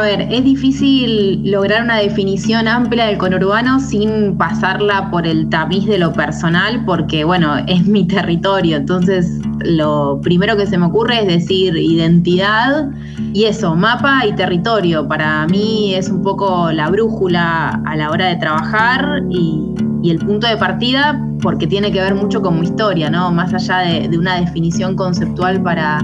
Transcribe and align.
A 0.00 0.04
ver, 0.04 0.22
es 0.32 0.44
difícil 0.44 1.42
lograr 1.44 1.82
una 1.82 1.98
definición 1.98 2.66
amplia 2.66 3.04
del 3.04 3.18
conurbano 3.18 3.78
sin 3.80 4.34
pasarla 4.38 5.10
por 5.10 5.26
el 5.26 5.50
tamiz 5.50 5.84
de 5.84 5.98
lo 5.98 6.10
personal, 6.10 6.82
porque 6.86 7.22
bueno, 7.22 7.58
es 7.66 7.86
mi 7.86 8.06
territorio. 8.06 8.78
Entonces, 8.78 9.42
lo 9.62 10.18
primero 10.22 10.56
que 10.56 10.66
se 10.66 10.78
me 10.78 10.86
ocurre 10.86 11.20
es 11.20 11.26
decir 11.26 11.76
identidad 11.76 12.88
y 13.34 13.44
eso, 13.44 13.76
mapa 13.76 14.24
y 14.26 14.32
territorio. 14.32 15.06
Para 15.06 15.46
mí 15.48 15.94
es 15.94 16.08
un 16.08 16.22
poco 16.22 16.72
la 16.72 16.88
brújula 16.88 17.82
a 17.84 17.94
la 17.94 18.08
hora 18.08 18.28
de 18.28 18.36
trabajar 18.36 19.22
y, 19.28 19.74
el 20.08 20.18
punto 20.18 20.46
de 20.46 20.56
partida 20.56 21.22
porque 21.42 21.66
tiene 21.66 21.92
que 21.92 22.00
ver 22.00 22.14
mucho 22.14 22.40
con 22.40 22.58
mi 22.58 22.66
historia, 22.66 23.10
¿no? 23.10 23.30
Más 23.30 23.52
allá 23.52 24.08
de 24.08 24.16
una 24.18 24.36
definición 24.36 24.96
conceptual 24.96 25.62
para 25.62 26.00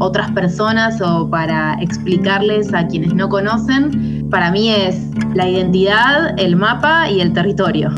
otras 0.00 0.30
personas 0.32 1.00
o 1.00 1.30
para 1.30 1.74
explicarles 1.80 2.74
a 2.74 2.86
quienes 2.88 3.14
no 3.14 3.28
conocen, 3.28 4.28
para 4.30 4.50
mí 4.50 4.70
es 4.70 5.08
la 5.34 5.48
identidad, 5.48 6.38
el 6.38 6.56
mapa 6.56 7.08
y 7.08 7.20
el 7.20 7.32
territorio. 7.32 7.90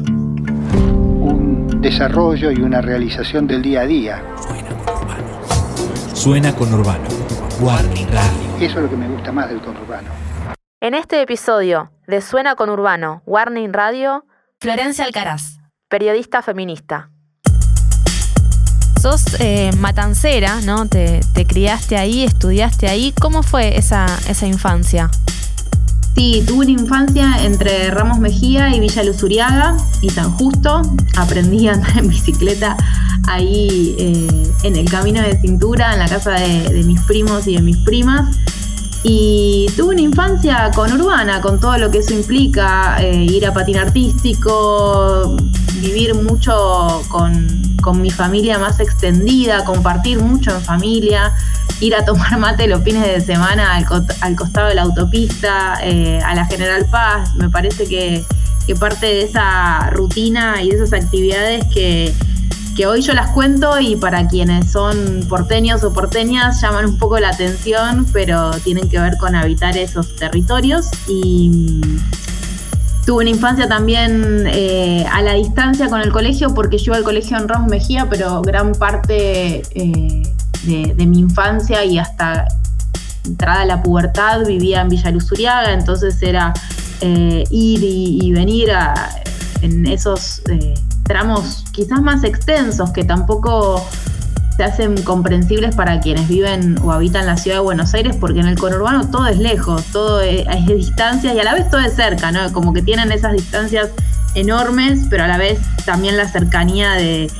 Un 0.74 1.80
desarrollo 1.80 2.51
y 2.51 2.60
una 2.60 2.80
realización 2.80 3.46
del 3.46 3.62
día 3.62 3.80
a 3.80 3.87
día. 3.87 4.23
Suena 6.12 6.54
con 6.54 6.74
Urbano. 6.74 7.09
Warning 7.60 8.06
Radio. 8.09 8.56
Eso 8.60 8.76
es 8.78 8.84
lo 8.84 8.90
que 8.90 8.96
me 8.96 9.09
gusta 9.09 9.32
más 9.32 9.48
del 9.48 9.60
conurbano. 9.60 10.09
En 10.80 10.95
este 10.95 11.20
episodio 11.20 11.90
de 12.06 12.20
Suena 12.20 12.54
con 12.54 12.70
Urbano, 12.70 13.23
Warning 13.26 13.73
Radio, 13.73 14.24
Florencia 14.60 15.04
Alcaraz, 15.04 15.58
periodista 15.88 16.42
feminista. 16.42 17.12
Sos 19.00 19.22
eh, 19.38 19.70
matancera, 19.78 20.60
¿no? 20.62 20.88
Te, 20.88 21.20
criaste 21.46 21.96
ahí, 21.96 22.24
estudiaste 22.24 22.88
ahí. 22.88 23.14
¿Cómo 23.20 23.44
fue 23.44 23.78
esa, 23.78 24.06
esa 24.28 24.48
infancia? 24.48 25.12
Sí, 26.16 26.42
tuve 26.45 26.66
una 26.66 26.73
infancia 26.73 27.45
entre 27.45 27.92
Ramos 27.92 28.18
Mejía 28.18 28.74
y 28.74 28.80
Villa 28.80 29.04
Luzuriaga 29.04 29.76
y 30.02 30.10
San 30.10 30.32
Justo. 30.32 30.82
Aprendí 31.16 31.68
a 31.68 31.74
andar 31.74 31.96
en 31.96 32.09
bicicleta 32.09 32.76
ahí 33.28 33.95
eh, 33.96 34.52
en 34.65 34.74
el 34.74 34.90
camino 34.90 35.22
de 35.22 35.40
cintura, 35.40 35.93
en 35.93 36.00
la 36.00 36.09
casa 36.09 36.32
de, 36.32 36.82
mis 36.82 37.00
primos 37.02 37.46
y 37.46 37.54
de 37.54 37.62
mis 37.62 37.76
primas. 37.84 38.37
Y 39.02 39.66
tuve 39.77 39.95
una 39.95 40.01
infancia 40.01 40.71
con 40.74 40.93
urbana, 40.93 41.41
con 41.41 41.60
todo 41.60 41.79
lo 41.79 41.91
que 41.91 41.99
eso 41.99 42.13
implica, 42.13 42.96
eh, 43.01 43.15
ir 43.15 43.46
a 43.46 43.52
patín 43.52 43.77
artístico, 43.79 45.37
vivir 45.80 46.15
mucho 46.15 47.02
con, 47.09 47.68
mi 47.95 48.10
familia 48.10 48.59
más 48.59 48.80
extendida, 48.80 49.65
compartir 49.65 50.18
mucho 50.18 50.55
en 50.55 50.60
familia, 50.60 51.32
ir 51.80 51.95
a 51.95 52.05
tomar 52.05 52.38
mate 52.38 52.68
los 52.68 52.82
fines 52.82 53.02
de 53.02 53.18
semana 53.23 53.77
al, 53.77 54.37
costado 54.37 54.68
de 54.68 54.74
la 54.74 54.82
autopista, 54.82 55.79
eh, 55.83 56.21
a 56.23 56.35
la 56.35 56.45
General 56.45 56.85
Paz. 56.90 57.35
Me 57.37 57.49
parece 57.49 57.87
que, 57.87 58.24
parte 58.79 59.07
de 59.07 59.23
esa 59.23 59.88
rutina 59.93 60.62
y 60.62 60.68
de 60.68 60.77
esas 60.77 60.93
actividades 60.93 61.65
que, 61.73 62.12
que 62.79 62.87
hoy 62.87 63.02
yo 63.02 63.12
las 63.12 63.30
cuento 63.30 63.80
y 63.80 63.96
para 63.96 64.28
quienes 64.28 64.71
son 64.71 65.26
porteños 65.28 65.82
o 65.82 65.93
porteñas 65.93 66.60
llaman 66.60 66.84
un 66.87 66.97
poco 66.97 67.19
la 67.19 67.31
atención, 67.31 68.06
pero 68.12 68.53
tienen 68.62 68.88
que 68.88 69.00
ver 69.00 69.16
con 69.16 69.34
habitar 69.34 69.76
esos 69.76 70.15
territorios. 70.15 70.87
Y 71.09 71.81
Tuve 73.04 73.22
una 73.22 73.31
infancia 73.31 73.66
también 73.66 74.44
eh, 74.47 75.04
a 75.10 75.22
la 75.22 75.32
distancia 75.32 75.88
con 75.88 76.03
el 76.03 76.12
colegio, 76.12 76.54
porque 76.54 76.78
yo 76.78 76.93
iba 76.93 76.99
al 76.99 77.03
colegio 77.03 77.37
en 77.37 77.49
Ramos 77.49 77.69
Mejía, 77.69 78.06
pero 78.09 78.43
gran 78.43 78.71
parte 78.72 79.62
eh, 79.75 80.22
de, 80.62 81.06
mi 81.06 81.19
infancia 81.19 81.84
y 81.84 81.99
hasta 81.99 82.47
entrada 83.25 83.62
a 83.62 83.65
la 83.65 83.82
pubertad 83.82 84.47
vivía 84.47 84.82
en 84.82 84.91
Villa 84.91 85.10
Luzuriaga, 85.10 85.72
entonces 85.72 86.22
era 86.22 86.53
eh, 87.00 87.43
ir 87.50 87.81
y, 87.82 88.31
venir 88.31 88.69
en 89.62 89.87
esos 89.87 90.43
tramos 91.09 91.65
quizás 91.73 92.01
más 92.03 92.23
extensos 92.23 92.91
que 92.91 93.03
tampoco 93.03 93.85
se 94.59 94.65
hacen 94.65 95.01
comprensibles 95.03 95.75
para 95.75 96.01
quienes 96.01 96.29
viven 96.29 96.79
o 96.83 96.93
habitan 96.93 97.27
la 97.27 97.37
ciudad 97.37 97.59
de 97.59 97.63
Buenos 97.63 97.95
Aires, 97.95 98.17
porque 98.19 98.41
en 98.41 98.47
el 98.49 98.59
conurbano 98.59 99.09
todo 99.09 99.27
es 99.29 99.39
lejos, 99.39 99.85
todo 99.93 100.21
es, 100.21 100.45
de 100.67 100.75
distancias 100.75 101.35
y 101.35 101.39
a 101.39 101.45
la 101.45 101.55
vez 101.55 101.71
todo 101.71 101.81
es 101.81 101.95
cerca, 101.95 102.33
¿no? 102.33 102.53
Como 102.53 102.73
que 102.73 102.83
tienen 102.83 103.13
esas 103.13 103.33
distancias 103.33 103.91
enormes, 104.35 105.07
pero 105.09 105.25
a 105.25 105.29
la 105.29 105.39
vez 105.39 105.61
también 105.85 106.17
la 106.17 106.29
cercanía 106.29 106.93
de, 106.93 107.31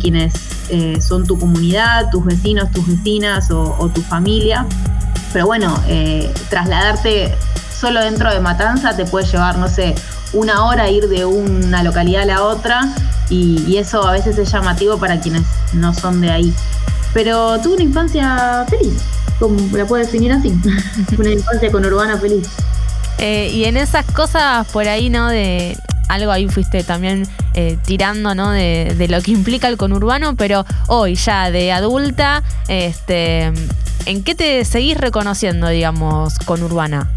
quienes 0.00 0.34
eh, 0.70 1.00
son 1.00 1.26
tu 1.26 1.38
comunidad, 1.38 2.10
tus 2.10 2.24
vecinos, 2.24 2.72
tus 2.72 2.86
vecinas 2.88 3.52
o, 3.52 3.88
tu 3.94 4.02
familia. 4.02 4.66
Pero 5.32 5.46
bueno, 5.46 5.78
eh, 5.86 6.32
trasladarte 6.50 7.32
solo 7.72 8.00
dentro 8.02 8.32
de 8.32 8.40
Matanza 8.40 8.96
te 8.96 9.04
puede 9.04 9.26
llevar, 9.26 9.58
no 9.58 9.68
sé, 9.68 9.94
una 10.32 10.64
hora 10.64 10.90
ir 10.90 11.08
de 11.08 11.24
una 11.24 11.84
localidad 11.84 12.22
a 12.22 12.26
la 12.26 12.42
otra 12.42 12.88
y, 13.30 13.76
eso 13.76 14.06
a 14.06 14.12
veces 14.12 14.38
es 14.38 14.52
llamativo 14.52 14.98
para 14.98 15.20
quienes 15.20 15.42
no 15.72 15.92
son 15.94 16.20
de 16.20 16.30
ahí. 16.30 16.54
Pero 17.12 17.58
tuve 17.60 17.74
una 17.74 17.84
infancia 17.84 18.66
feliz, 18.68 18.94
como 19.38 19.56
la 19.76 19.86
puedo 19.86 20.04
definir 20.04 20.32
así, 20.32 20.52
una 21.18 21.30
infancia 21.30 21.70
con 21.70 21.84
urbana 21.84 22.18
feliz. 22.18 22.48
Eh, 23.18 23.50
y 23.52 23.64
en 23.64 23.76
esas 23.76 24.04
cosas 24.06 24.66
por 24.68 24.88
ahí, 24.88 25.08
¿no? 25.08 25.28
De 25.28 25.76
algo 26.08 26.32
ahí 26.32 26.48
fuiste 26.48 26.82
también 26.82 27.26
eh, 27.54 27.78
tirando, 27.84 28.34
¿no? 28.34 28.50
De, 28.50 28.94
de, 28.96 29.08
lo 29.08 29.20
que 29.22 29.30
implica 29.30 29.68
el 29.68 29.76
conurbano, 29.76 30.36
pero 30.36 30.66
hoy 30.88 31.14
ya 31.14 31.50
de 31.50 31.72
adulta, 31.72 32.42
este, 32.68 33.52
¿en 34.06 34.22
qué 34.22 34.34
te 34.34 34.64
seguís 34.64 34.96
reconociendo, 34.96 35.68
digamos, 35.68 36.38
conurbana? 36.40 37.10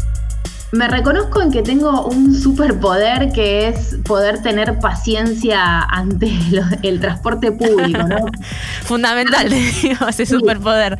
Me 0.70 0.86
reconozco 0.86 1.40
en 1.40 1.50
que 1.50 1.62
tengo 1.62 2.06
un 2.06 2.34
superpoder 2.34 3.32
que 3.32 3.68
es 3.68 3.96
poder 4.04 4.42
tener 4.42 4.78
paciencia 4.80 5.80
ante 5.80 6.30
el 6.82 7.00
transporte 7.00 7.52
público, 7.52 8.02
¿no? 8.02 8.26
Fundamental, 8.82 9.48
digo, 9.48 10.06
ese 10.08 10.26
superpoder. 10.26 10.98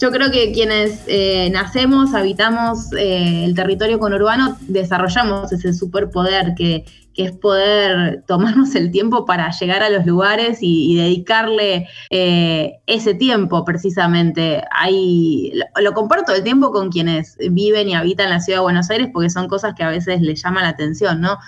Yo 0.00 0.10
creo 0.10 0.30
que 0.30 0.52
quienes 0.52 1.02
eh, 1.06 1.48
nacemos, 1.52 2.14
habitamos 2.14 2.92
eh, 2.94 3.44
el 3.44 3.54
territorio 3.54 4.00
conurbano, 4.00 4.56
desarrollamos 4.62 5.52
ese 5.52 5.72
superpoder 5.72 6.54
que, 6.56 6.84
que 7.14 7.24
es 7.24 7.32
poder 7.32 8.24
tomarnos 8.26 8.74
el 8.74 8.90
tiempo 8.90 9.24
para 9.24 9.50
llegar 9.50 9.82
a 9.82 9.90
los 9.90 10.06
lugares 10.06 10.58
y, 10.60 10.96
dedicarle 10.96 11.88
eh, 12.10 12.80
ese 12.86 13.14
tiempo 13.14 13.64
precisamente. 13.64 14.62
Hay, 14.70 15.52
lo, 15.80 15.92
comparto 15.92 16.34
el 16.34 16.42
tiempo 16.42 16.70
con 16.70 16.90
quienes 16.90 17.36
viven 17.50 17.88
y 17.88 17.94
habitan 17.94 18.30
la 18.30 18.40
ciudad 18.40 18.58
de 18.58 18.62
Buenos 18.62 18.90
Aires 18.90 19.08
porque 19.12 19.30
son 19.30 19.48
cosas 19.48 19.74
que 19.74 19.82
a 19.82 19.88
veces 19.88 20.20
les 20.20 20.42
llaman 20.42 20.64
la 20.64 20.70
atención, 20.70 21.20
¿no? 21.20 21.38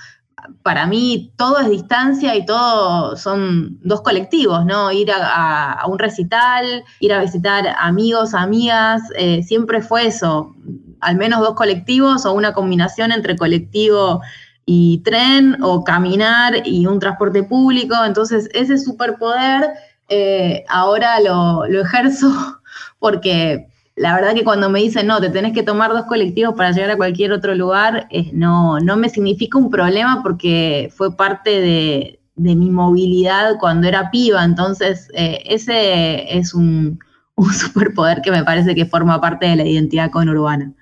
Para 0.62 0.86
mí 0.86 1.32
todo 1.36 1.58
es 1.60 1.70
distancia 1.70 2.36
y 2.36 2.44
todo 2.44 3.16
son 3.16 3.78
dos 3.82 4.02
colectivos, 4.02 4.66
¿no? 4.66 4.92
Ir 4.92 5.10
a, 5.10 5.82
un 5.86 5.98
recital, 5.98 6.84
ir 7.00 7.12
a 7.12 7.20
visitar 7.20 7.74
amigos, 7.78 8.34
amigas, 8.34 9.02
eh, 9.16 9.42
siempre 9.42 9.80
fue 9.80 10.06
eso, 10.06 10.54
al 11.00 11.16
menos 11.16 11.40
dos 11.40 11.54
colectivos 11.54 12.26
o 12.26 12.32
una 12.32 12.52
combinación 12.52 13.12
entre 13.12 13.36
colectivo 13.36 14.20
y 14.66 14.98
tren 14.98 15.56
o 15.62 15.84
caminar 15.84 16.66
y 16.66 16.86
un 16.86 16.98
transporte 16.98 17.42
público. 17.42 17.94
Entonces, 18.04 18.48
ese 18.52 18.78
superpoder 18.78 19.70
eh, 20.08 20.64
ahora 20.68 21.20
lo, 21.20 21.64
ejerzo 21.64 22.28
porque 22.98 23.68
la 23.96 24.14
verdad 24.14 24.34
que 24.34 24.44
cuando 24.44 24.70
me 24.70 24.80
dicen, 24.80 25.06
no, 25.06 25.20
te 25.20 25.30
tenés 25.30 25.52
que 25.52 25.62
tomar 25.62 25.92
dos 25.92 26.06
colectivos 26.06 26.54
para 26.54 26.72
llegar 26.72 26.90
a 26.90 26.96
cualquier 26.96 27.32
otro 27.32 27.54
lugar, 27.54 28.08
no, 28.32 28.80
no 28.80 28.96
me 28.96 29.08
significa 29.08 29.58
un 29.58 29.70
problema 29.70 30.22
porque 30.22 30.92
fue 30.94 31.16
parte 31.16 31.60
de, 31.60 32.20
mi 32.36 32.70
movilidad 32.70 33.58
cuando 33.60 33.86
era 33.86 34.10
piba. 34.10 34.42
Entonces, 34.44 35.08
eh, 35.14 35.42
ese 35.46 36.36
es 36.36 36.52
un, 36.52 36.98
un 37.36 37.52
superpoder 37.52 38.22
que 38.22 38.30
me 38.30 38.44
parece 38.44 38.74
que 38.74 38.86
forma 38.86 39.20
parte 39.20 39.46
de 39.46 39.56
la 39.56 39.64
identidad 39.64 40.10
conurbana. 40.10 40.72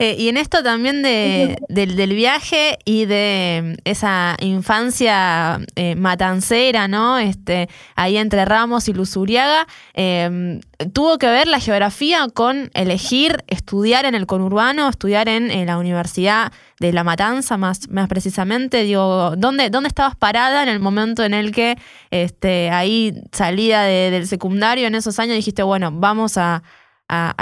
Eh, 0.00 0.14
y 0.16 0.28
en 0.28 0.36
esto 0.36 0.62
también 0.62 1.02
de, 1.02 1.58
del, 1.68 2.14
viaje 2.14 2.78
y 2.84 3.06
de 3.06 3.76
esa 3.82 4.36
infancia 4.38 5.58
eh, 5.74 5.96
matancera, 5.96 6.86
¿no? 6.86 7.18
Este, 7.18 7.68
ahí 7.96 8.16
entre 8.16 8.44
Ramos 8.44 8.86
y 8.86 8.92
Luzuriaga, 8.92 9.66
em, 9.94 10.60
¿tuvo 10.92 11.18
que 11.18 11.26
ver 11.26 11.48
la 11.48 11.58
geografía 11.58 12.28
con 12.32 12.70
elegir 12.74 13.42
estudiar 13.48 14.04
en 14.04 14.14
el 14.14 14.26
conurbano, 14.26 14.88
estudiar 14.88 15.28
en, 15.28 15.66
la 15.66 15.78
Universidad 15.78 16.52
de 16.78 16.92
La 16.92 17.02
Matanza 17.02 17.56
más, 17.56 17.90
más 17.90 18.08
precisamente? 18.08 18.84
Digo, 18.84 19.34
¿dónde, 19.36 19.68
¿dónde 19.68 19.88
estabas 19.88 20.14
parada 20.14 20.62
en 20.62 20.68
el 20.68 20.78
momento 20.78 21.24
en 21.24 21.34
el 21.34 21.50
que 21.50 21.76
este, 22.12 22.70
ahí 22.70 23.20
salida 23.32 23.82
del 23.82 24.28
secundario 24.28 24.86
en 24.86 24.94
esos 24.94 25.18
años 25.18 25.34
dijiste, 25.34 25.64
bueno, 25.64 25.90
vamos 25.90 26.38
a 26.38 26.62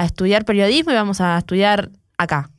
estudiar 0.03 0.47
periodismo 0.47 0.93
y 0.93 0.95
vamos 0.95 1.21
a 1.21 1.37
estudiar 1.37 1.91
acá. 2.19 2.51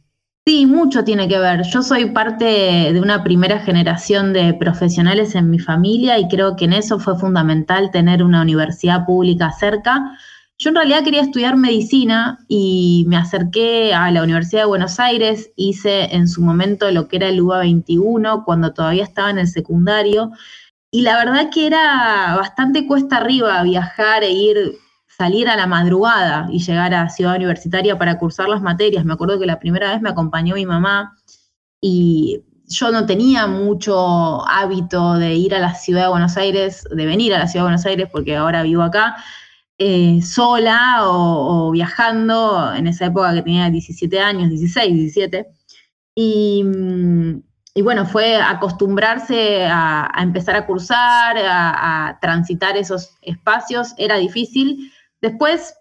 Sí, 0.46 0.66
mucho 0.66 1.04
tiene 1.04 1.28
que 1.28 1.40
ver. 1.40 1.64
Yo 1.64 1.84
soy 1.84 2.12
parte 2.12 2.46
de 2.46 3.02
una 3.02 3.22
primera 3.22 3.60
generación 3.60 4.32
de 4.32 4.54
profesionales 4.54 5.36
en 5.36 5.50
mi 5.50 5.60
familia 5.60 6.20
y 6.20 6.30
creo 6.30 6.56
que 6.56 6.66
en 6.66 6.74
eso 6.74 7.00
fue 7.00 7.20
fundamental 7.20 7.92
tener 7.92 8.24
una 8.24 8.44
universidad 8.44 9.06
pública 9.06 9.52
cerca. 9.52 10.18
Yo 10.58 10.70
en 10.70 10.78
realidad 10.78 11.04
quería 11.04 11.22
estudiar 11.22 11.58
medicina 11.58 12.40
y 12.48 13.04
me 13.10 13.18
acerqué 13.18 13.94
a 13.94 14.10
la 14.10 14.24
Universidad 14.24 14.62
de 14.62 14.68
Buenos 14.68 15.00
Aires, 15.02 15.52
hice 15.58 16.16
en 16.16 16.30
su 16.30 16.42
momento 16.42 16.90
lo 16.92 17.10
que 17.10 17.18
era 17.18 17.28
el 17.28 17.42
UBA 17.42 17.60
21 17.60 18.44
cuando 18.46 18.74
todavía 18.74 19.04
estaba 19.04 19.30
en 19.30 19.40
el 19.40 19.48
secundario 19.48 20.32
y 20.90 21.02
la 21.02 21.18
verdad 21.18 21.50
que 21.54 21.68
era 21.68 22.36
bastante 22.38 22.88
cuesta 22.88 23.18
arriba 23.18 23.62
viajar 23.64 24.24
e 24.24 24.32
ir, 24.32 24.78
salir 25.18 25.50
a 25.50 25.56
la 25.56 25.66
madrugada 25.66 26.48
y 26.52 26.60
llegar 26.60 26.94
a 26.94 27.10
Ciudad 27.10 27.36
Universitaria 27.36 27.98
para 27.98 28.20
cursar 28.20 28.50
las 28.50 28.62
materias. 28.62 29.04
Me 29.04 29.14
acuerdo 29.14 29.40
que 29.40 29.48
la 29.48 29.60
primera 29.60 29.92
vez 29.92 30.02
me 30.02 30.10
acompañó 30.10 30.56
mi 30.56 30.66
mamá 30.66 31.18
y 31.82 32.44
yo 32.68 32.92
no 32.92 33.06
tenía 33.06 33.48
mucho 33.48 34.46
hábito 34.48 35.16
de 35.16 35.36
ir 35.36 35.56
a 35.56 35.60
la 35.60 35.74
ciudad 35.74 36.04
de 36.04 36.10
Buenos 36.10 36.38
Aires, 36.38 36.88
de 36.92 37.06
venir 37.06 37.34
a 37.34 37.40
la 37.40 37.48
ciudad 37.48 37.64
de 37.64 37.70
Buenos 37.70 37.86
Aires 37.86 38.10
porque 38.12 38.36
ahora 38.36 38.62
vivo 38.64 38.84
acá, 38.84 39.16
eh, 39.80 40.22
sola 40.22 41.00
o, 41.02 41.72
viajando, 41.72 42.74
en 42.76 42.88
esa 42.88 43.06
época 43.06 43.34
que 43.34 43.42
tenía 43.42 43.70
17 43.70 44.20
años, 44.20 44.50
16, 44.50 44.94
17. 44.94 45.48
Y, 46.16 46.64
y 47.74 47.82
bueno, 47.82 48.06
fue 48.06 48.36
acostumbrarse 48.36 49.66
a, 49.66 50.12
empezar 50.18 50.56
a 50.56 50.66
cursar, 50.66 51.38
a, 51.40 52.18
transitar 52.22 52.76
esos 52.76 53.12
espacios, 53.22 53.94
era 53.98 54.18
difícil. 54.18 54.92
Después, 55.22 55.76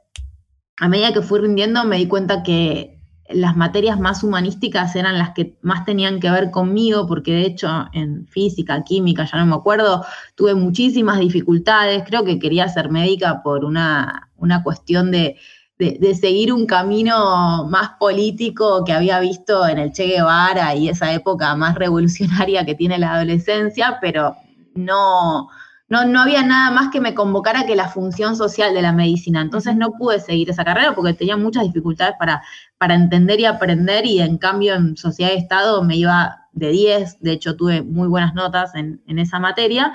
a 0.79 0.89
medida 0.89 1.13
que 1.13 1.23
fui 1.23 1.41
rindiendo, 1.41 1.85
me 1.85 1.97
di 1.97 2.07
cuenta 2.07 2.43
que 2.43 2.97
las 3.29 3.57
materias 3.57 3.99
más 3.99 4.23
humanísticas 4.23 4.95
eran 4.95 5.19
las 5.19 5.31
que 5.31 5.59
más 5.63 5.85
tenían 5.85 6.21
que 6.21 6.31
ver 6.31 6.51
conmigo, 6.51 7.07
porque 7.07 7.33
de 7.33 7.47
hecho 7.47 7.87
en 7.93 8.27
física, 8.29 8.85
química, 8.85 9.25
ya 9.25 9.39
no 9.39 9.47
me 9.47 9.57
acuerdo, 9.57 10.05
tuve 10.35 10.55
muchísimas 10.55 11.19
dificultades. 11.19 12.05
Creo 12.07 12.25
que 12.25 12.39
quería 12.39 12.69
ser 12.69 12.91
médica 12.91 13.43
por 13.43 13.65
una, 13.65 14.31
una 14.37 14.63
cuestión 14.63 15.11
de, 15.11 15.37
de, 15.79 16.15
seguir 16.15 16.53
un 16.53 16.67
camino 16.67 17.67
más 17.69 17.91
político 17.99 18.85
que 18.85 18.93
había 18.93 19.21
visto 19.21 19.67
en 19.67 19.79
el 19.79 19.93
Che 19.93 20.07
Guevara 20.07 20.75
y 20.75 20.89
esa 20.89 21.13
época 21.13 21.55
más 21.57 21.75
revolucionaria 21.75 22.65
que 22.65 22.75
tiene 22.75 22.99
la 22.99 23.15
adolescencia, 23.15 23.99
pero 24.01 24.37
no, 24.75 25.49
no, 25.89 26.05
no 26.05 26.21
había 26.21 26.43
nada 26.43 26.71
más 26.73 26.91
que 26.91 27.01
me 27.01 27.15
convocara 27.15 27.65
que 27.65 27.77
la 27.77 27.89
función 27.89 28.35
social 28.37 28.75
de 28.75 28.83
la 28.83 28.93
medicina. 28.93 29.41
Entonces 29.41 29.77
no 29.77 29.93
pude 29.93 30.21
seguir 30.21 30.51
esa 30.51 30.65
carrera 30.65 30.95
porque 30.95 31.15
tenía 31.15 31.37
muchas 31.37 31.65
dificultades 31.65 32.17
para, 32.19 32.43
para 32.79 32.95
entender 32.95 33.39
y 33.39 33.45
aprender 33.45 34.05
y 34.05 34.21
en 34.21 34.39
cambio 34.39 34.75
en 34.75 34.97
sociedad 34.97 35.31
de 35.31 35.37
Estado 35.37 35.83
me 35.85 35.97
iba 35.97 36.49
de 36.53 36.71
10, 36.71 37.21
de 37.21 37.33
hecho 37.33 37.55
tuve 37.55 37.83
muy 37.83 38.09
buenas 38.09 38.35
notas 38.35 38.75
en, 38.75 39.01
esa 39.07 39.39
materia. 39.39 39.95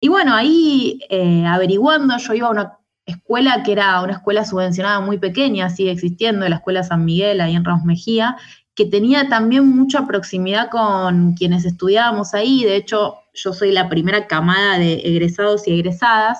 Y 0.00 0.08
bueno, 0.08 0.34
ahí 0.34 1.00
eh, 1.10 1.44
averiguando, 1.46 2.16
yo 2.18 2.34
iba 2.34 2.48
a 2.48 2.52
una 2.52 2.78
escuela 3.04 3.62
que 3.62 3.72
era 3.72 4.00
una 4.00 4.12
escuela 4.12 4.44
subvencionada 4.44 5.00
muy 5.00 5.18
pequeña, 5.18 5.70
sigue 5.70 5.90
existiendo, 5.90 6.48
la 6.48 6.56
Escuela 6.56 6.84
San 6.84 7.04
Miguel, 7.04 7.40
ahí 7.40 7.56
en 7.56 7.64
Ramos 7.64 7.84
Mejía, 7.84 8.36
que 8.74 8.86
tenía 8.86 9.28
también 9.28 9.66
mucha 9.66 10.06
proximidad 10.06 10.70
con 10.70 11.34
quienes 11.34 11.64
estudiábamos 11.64 12.32
ahí, 12.34 12.64
de 12.64 12.76
hecho 12.76 13.16
yo 13.42 13.52
soy 13.52 13.72
la 13.72 13.88
primera 13.88 14.26
camada 14.26 14.78
de 14.78 14.94
egresados 15.04 15.66
y 15.68 15.72
egresadas, 15.72 16.38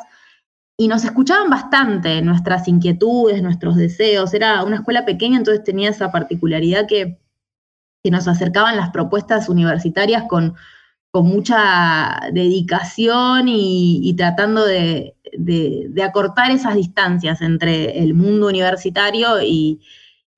y 0.80 0.86
nos 0.86 1.04
escuchaban 1.04 1.50
bastante 1.50 2.22
nuestras 2.22 2.68
inquietudes, 2.68 3.42
nuestros 3.42 3.74
deseos. 3.76 4.32
Era 4.32 4.62
una 4.62 4.76
escuela 4.76 5.04
pequeña, 5.04 5.38
entonces 5.38 5.64
tenía 5.64 5.90
esa 5.90 6.12
particularidad 6.12 6.86
que, 6.86 7.18
nos 8.04 8.26
acercaban 8.26 8.78
las 8.78 8.88
propuestas 8.88 9.50
universitarias 9.50 10.22
con, 10.30 10.54
con 11.10 11.26
mucha 11.26 12.20
dedicación 12.32 13.48
y, 13.48 14.14
tratando 14.16 14.64
de, 14.64 15.14
acortar 16.02 16.50
esas 16.50 16.74
distancias 16.74 17.42
entre 17.42 17.98
el 17.98 18.14
mundo 18.14 18.46
universitario 18.46 19.42
y, 19.42 19.82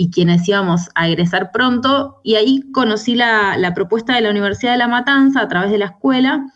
quienes 0.08 0.49
íbamos 0.49 0.88
a 0.94 1.08
egresar 1.08 1.50
pronto. 1.52 2.20
Y 2.25 2.37
ahí 2.37 2.62
conocí 2.73 3.17
la, 3.17 3.58
la 3.58 3.75
propuesta 3.75 4.14
de 4.14 4.23
la 4.23 4.31
Universidad 4.31 4.73
de 4.73 4.79
La 4.79 4.88
Matanza 4.88 5.43
a 5.43 5.49
través 5.49 5.70
de 5.70 5.79
la 5.79 5.87
escuela 5.87 6.47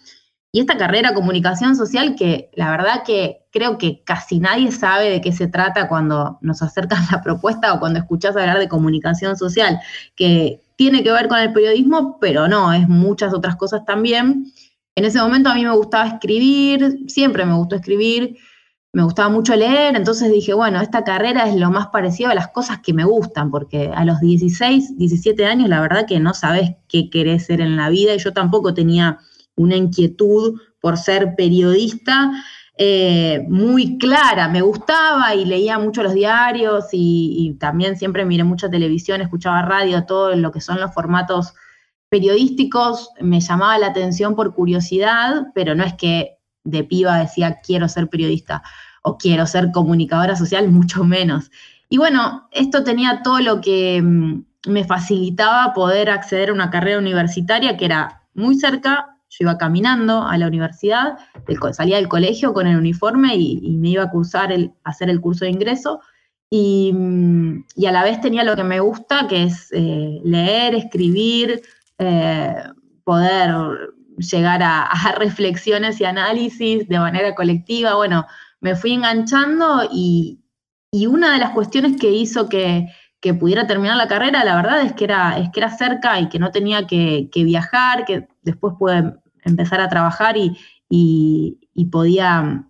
y 0.54 0.60
esta 0.60 0.76
carrera 0.76 1.14
comunicación 1.14 1.74
social 1.74 2.14
que 2.14 2.48
la 2.54 2.70
verdad 2.70 3.02
que 3.04 3.40
creo 3.50 3.76
que 3.76 4.04
casi 4.04 4.38
nadie 4.38 4.70
sabe 4.70 5.10
de 5.10 5.20
qué 5.20 5.32
se 5.32 5.48
trata 5.48 5.88
cuando 5.88 6.38
nos 6.42 6.62
acercan 6.62 7.02
la 7.10 7.22
propuesta 7.22 7.74
o 7.74 7.80
cuando 7.80 7.98
escuchás 7.98 8.36
hablar 8.36 8.60
de 8.60 8.68
comunicación 8.68 9.36
social, 9.36 9.80
que 10.14 10.60
tiene 10.76 11.02
que 11.02 11.10
ver 11.10 11.26
con 11.26 11.40
el 11.40 11.52
periodismo, 11.52 12.18
pero 12.20 12.46
no, 12.46 12.72
es 12.72 12.88
muchas 12.88 13.34
otras 13.34 13.56
cosas 13.56 13.84
también. 13.84 14.52
En 14.94 15.04
ese 15.04 15.18
momento 15.20 15.50
a 15.50 15.56
mí 15.56 15.64
me 15.64 15.74
gustaba 15.74 16.06
escribir, 16.06 16.98
siempre 17.08 17.44
me 17.44 17.54
gustó 17.54 17.74
escribir, 17.74 18.36
me 18.94 19.02
gustaba 19.02 19.28
mucho 19.28 19.56
leer, 19.56 19.96
entonces 19.96 20.30
dije, 20.30 20.54
bueno, 20.54 20.80
esta 20.80 21.02
carrera 21.02 21.48
es 21.48 21.56
lo 21.56 21.68
más 21.70 21.88
parecido 21.88 22.30
a 22.30 22.34
las 22.34 22.48
cosas 22.48 22.78
que 22.78 22.92
me 22.92 23.04
gustan, 23.04 23.50
porque 23.50 23.90
a 23.92 24.04
los 24.04 24.20
16, 24.20 24.96
17 24.96 25.44
años 25.46 25.68
la 25.68 25.80
verdad 25.80 26.06
que 26.06 26.20
no 26.20 26.32
sabes 26.32 26.76
qué 26.88 27.10
querés 27.10 27.46
ser 27.46 27.60
en 27.60 27.76
la 27.76 27.88
vida 27.88 28.14
y 28.14 28.18
yo 28.18 28.32
tampoco 28.32 28.72
tenía 28.72 29.18
una 29.56 29.74
inquietud 29.74 30.60
por 30.80 30.96
ser 30.96 31.34
periodista 31.36 32.30
eh, 32.78 33.44
muy 33.48 33.98
clara. 33.98 34.48
Me 34.48 34.62
gustaba 34.62 35.34
y 35.34 35.44
leía 35.44 35.76
mucho 35.78 36.04
los 36.04 36.14
diarios 36.14 36.86
y, 36.92 37.56
también 37.58 37.96
siempre 37.96 38.24
miré 38.24 38.44
mucha 38.44 38.70
televisión, 38.70 39.20
escuchaba 39.20 39.62
radio, 39.62 40.04
todo 40.06 40.36
lo 40.36 40.52
que 40.52 40.60
son 40.60 40.80
los 40.80 40.94
formatos 40.94 41.54
periodísticos. 42.08 43.10
Me 43.20 43.40
llamaba 43.40 43.76
la 43.78 43.88
atención 43.88 44.36
por 44.36 44.54
curiosidad, 44.54 45.46
pero 45.52 45.74
no 45.74 45.82
es 45.82 45.94
que 45.94 46.33
de 46.64 46.84
piba 46.84 47.18
decía 47.18 47.60
quiero 47.62 47.88
ser 47.88 48.08
periodista 48.08 48.62
o 49.02 49.18
quiero 49.18 49.46
ser 49.46 49.70
comunicadora 49.70 50.34
social, 50.34 50.68
mucho 50.70 51.04
menos. 51.04 51.50
Y 51.88 51.98
bueno, 51.98 52.48
esto 52.50 52.82
tenía 52.82 53.22
todo 53.22 53.40
lo 53.40 53.60
que 53.60 54.00
mm, 54.02 54.44
me 54.66 54.84
facilitaba 54.84 55.74
poder 55.74 56.10
acceder 56.10 56.50
a 56.50 56.54
una 56.54 56.70
carrera 56.70 56.98
universitaria 56.98 57.76
que 57.76 57.84
era 57.84 58.22
muy 58.34 58.56
cerca, 58.56 59.10
yo 59.28 59.44
iba 59.44 59.58
caminando 59.58 60.22
a 60.22 60.38
la 60.38 60.46
universidad, 60.46 61.18
salía 61.72 61.96
del 61.96 62.08
colegio 62.08 62.54
con 62.54 62.66
el 62.66 62.76
uniforme 62.76 63.36
y, 63.36 63.76
me 63.78 63.90
iba 63.90 64.04
a 64.04 64.10
cursar 64.10 64.52
el, 64.52 64.72
hacer 64.84 65.10
el 65.10 65.20
curso 65.20 65.44
de 65.44 65.50
ingreso. 65.50 66.00
Y, 66.50 66.94
a 67.86 67.92
la 67.92 68.04
vez 68.04 68.20
tenía 68.20 68.44
lo 68.44 68.54
que 68.54 68.64
me 68.64 68.80
gusta, 68.80 69.26
que 69.28 69.44
es 69.44 69.70
eh, 69.72 70.20
leer, 70.24 70.74
escribir, 70.74 71.62
eh, 71.98 72.54
poder 73.02 73.54
llegar 74.18 74.62
a, 74.62 74.90
reflexiones 75.18 76.00
y 76.00 76.04
análisis 76.04 76.88
de 76.88 76.98
manera 76.98 77.34
colectiva. 77.34 77.94
Bueno, 77.94 78.26
me 78.60 78.76
fui 78.76 78.92
enganchando 78.92 79.88
y, 79.90 80.40
una 81.08 81.32
de 81.32 81.38
las 81.38 81.50
cuestiones 81.50 81.96
que 82.00 82.10
hizo 82.10 82.48
que, 82.48 82.88
pudiera 83.40 83.66
terminar 83.66 83.96
la 83.96 84.06
carrera, 84.06 84.44
la 84.44 84.54
verdad 84.54 84.82
es 84.82 84.92
que 84.92 85.04
era, 85.04 85.38
es 85.38 85.48
que 85.50 85.60
era 85.60 85.70
cerca 85.70 86.20
y 86.20 86.28
que 86.28 86.38
no 86.38 86.50
tenía 86.50 86.86
que, 86.86 87.30
que 87.32 87.42
viajar, 87.42 88.04
que 88.04 88.28
después 88.42 88.74
pude 88.78 89.14
empezar 89.44 89.80
a 89.80 89.88
trabajar 89.88 90.36
y, 90.36 90.58
podía 91.90 92.66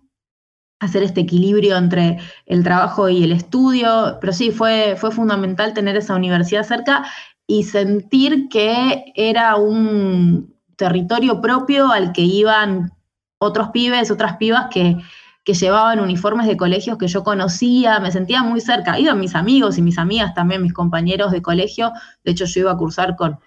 hacer 0.79 1.03
este 1.03 1.21
equilibrio 1.21 1.77
entre 1.77 2.19
el 2.45 2.63
trabajo 2.63 3.09
y 3.09 3.23
el 3.23 3.31
estudio, 3.31 4.17
pero 4.21 4.33
sí, 4.33 4.51
fue, 4.51 4.95
fue 4.97 5.11
fundamental 5.11 5.73
tener 5.73 5.95
esa 5.97 6.15
universidad 6.15 6.63
cerca 6.63 7.05
y 7.47 7.63
sentir 7.63 8.47
que 8.49 9.11
era 9.15 9.55
un 9.55 10.54
territorio 10.75 11.41
propio 11.41 11.91
al 11.91 12.11
que 12.11 12.21
iban 12.21 12.91
otros 13.37 13.69
pibes, 13.69 14.11
otras 14.11 14.37
pibas 14.37 14.67
que, 14.71 14.97
que 15.45 15.53
llevaban 15.53 15.99
uniformes 15.99 16.47
de 16.47 16.57
colegios 16.57 16.97
que 16.97 17.07
yo 17.07 17.23
conocía, 17.23 17.99
me 17.99 18.11
sentía 18.11 18.41
muy 18.41 18.61
cerca. 18.61 18.99
Iban 18.99 19.19
mis 19.19 19.35
amigos 19.35 19.77
y 19.77 19.81
mis 19.83 19.99
amigas 19.99 20.33
también, 20.33 20.61
mis 20.61 20.73
compañeros 20.73 21.31
de 21.31 21.41
colegio, 21.41 21.91
de 22.23 22.31
hecho 22.31 22.45
yo 22.45 22.61
iba 22.61 22.71
a 22.71 22.77
cursar 22.77 23.15
con, 23.15 23.39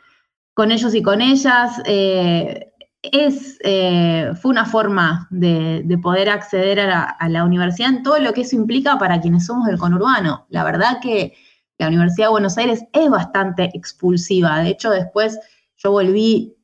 con 0.54 0.70
ellos 0.70 0.94
y 0.94 1.02
con 1.02 1.20
ellas. 1.20 1.82
Eh, 1.84 2.72
es, 3.02 3.58
eh, 3.62 4.32
fue 4.40 4.50
una 4.50 4.64
forma 4.64 5.26
de, 5.30 5.98
poder 6.02 6.28
acceder 6.30 6.80
a 6.80 7.16
la, 7.28 7.44
universidad 7.44 7.90
en 7.90 8.02
todo 8.02 8.18
lo 8.18 8.32
que 8.32 8.42
eso 8.42 8.56
implica 8.56 8.98
para 8.98 9.20
quienes 9.20 9.46
somos 9.46 9.66
del 9.66 9.78
conurbano. 9.78 10.46
La 10.50 10.64
verdad 10.64 10.98
que 11.00 11.34
la 11.78 11.88
Universidad 11.88 12.26
de 12.26 12.32
Buenos 12.32 12.58
Aires 12.58 12.84
es 12.92 13.10
bastante 13.10 13.70
expulsiva. 13.74 14.58
De 14.60 14.70
hecho, 14.70 14.90
después 14.90 15.38
yo 15.76 15.92
volví 15.92 16.56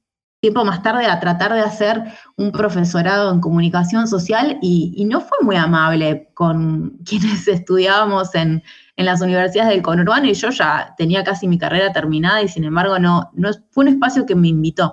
tiempo 0.45 0.63
más 0.63 0.83
tarde 0.83 1.07
a 1.07 1.21
tratar 1.21 1.55
de 1.55 1.61
hacer 1.61 2.03
un 2.37 2.53
profesorado 2.53 3.33
en 3.33 3.41
comunicación 3.41 4.07
social 4.07 4.59
y, 4.61 5.03
no 5.07 5.23
fue 5.23 5.39
muy 5.41 5.57
amable 5.57 6.29
con 6.35 6.99
quienes 7.07 7.49
estudiábamos 7.49 8.35
en, 8.35 8.63
las 8.99 9.23
universidades 9.23 9.71
del 9.71 9.81
conurbano 9.81 10.27
y 10.27 10.35
yo 10.35 10.51
ya 10.51 10.95
tenía 10.99 11.25
casi 11.25 11.49
mi 11.49 11.57
carrera 11.57 11.93
terminada 11.93 12.43
y 12.43 12.49
sin 12.49 12.65
embargo 12.65 12.99
no, 12.99 13.31
no 13.33 13.51
fue 13.71 13.85
un 13.85 13.89
espacio 13.89 14.27
que 14.27 14.35
me 14.35 14.49
invitó. 14.49 14.93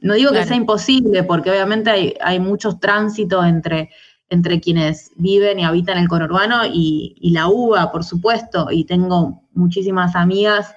No 0.00 0.14
digo 0.14 0.30
que 0.30 0.46
sea 0.46 0.56
imposible, 0.56 1.24
porque 1.24 1.50
obviamente 1.50 1.90
hay, 1.90 2.14
hay 2.20 2.38
muchos 2.38 2.78
tránsitos 2.78 3.44
entre, 3.44 3.90
entre 4.30 4.60
quienes 4.60 5.10
viven 5.16 5.58
y 5.58 5.64
habitan 5.64 5.98
el 5.98 6.08
conurbano 6.08 6.64
y, 6.66 7.16
y 7.20 7.32
la 7.32 7.48
UBA, 7.48 7.90
por 7.90 8.04
supuesto, 8.04 8.68
y 8.70 8.84
tengo 8.84 9.42
muchísimas 9.54 10.14
amigas 10.14 10.74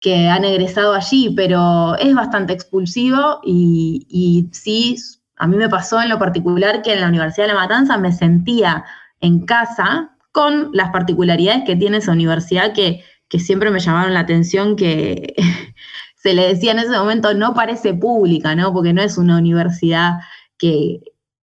que 0.00 0.28
han 0.28 0.44
egresado 0.44 0.94
allí, 0.94 1.32
pero 1.36 1.94
es 1.96 2.14
bastante 2.14 2.52
expulsivo 2.52 3.40
y, 3.44 4.06
y, 4.08 4.48
sí, 4.52 4.96
a 5.36 5.46
mí 5.46 5.56
me 5.56 5.68
pasó 5.68 6.00
en 6.00 6.08
lo 6.08 6.18
particular 6.18 6.82
que 6.82 6.94
en 6.94 7.00
la 7.00 7.08
Universidad 7.08 7.46
de 7.46 7.52
La 7.52 7.60
Matanza 7.60 7.98
me 7.98 8.12
sentía 8.12 8.84
en 9.20 9.44
casa 9.44 10.16
con 10.32 10.70
las 10.72 10.90
particularidades 10.90 11.64
que 11.66 11.76
tiene 11.76 11.98
esa 11.98 12.12
universidad 12.12 12.72
que, 12.72 13.04
que 13.28 13.38
siempre 13.38 13.70
me 13.70 13.80
llamaron 13.80 14.14
la 14.14 14.20
atención, 14.20 14.76
que 14.76 15.34
se 16.16 16.34
le 16.34 16.48
decía 16.48 16.72
en 16.72 16.78
ese 16.78 16.90
momento 16.90 17.34
no 17.34 17.54
parece 17.54 17.94
pública, 17.94 18.54
¿no? 18.54 18.72
Porque 18.72 18.92
no 18.92 19.02
es 19.02 19.18
una 19.18 19.38
universidad 19.38 20.20
que, 20.56 21.00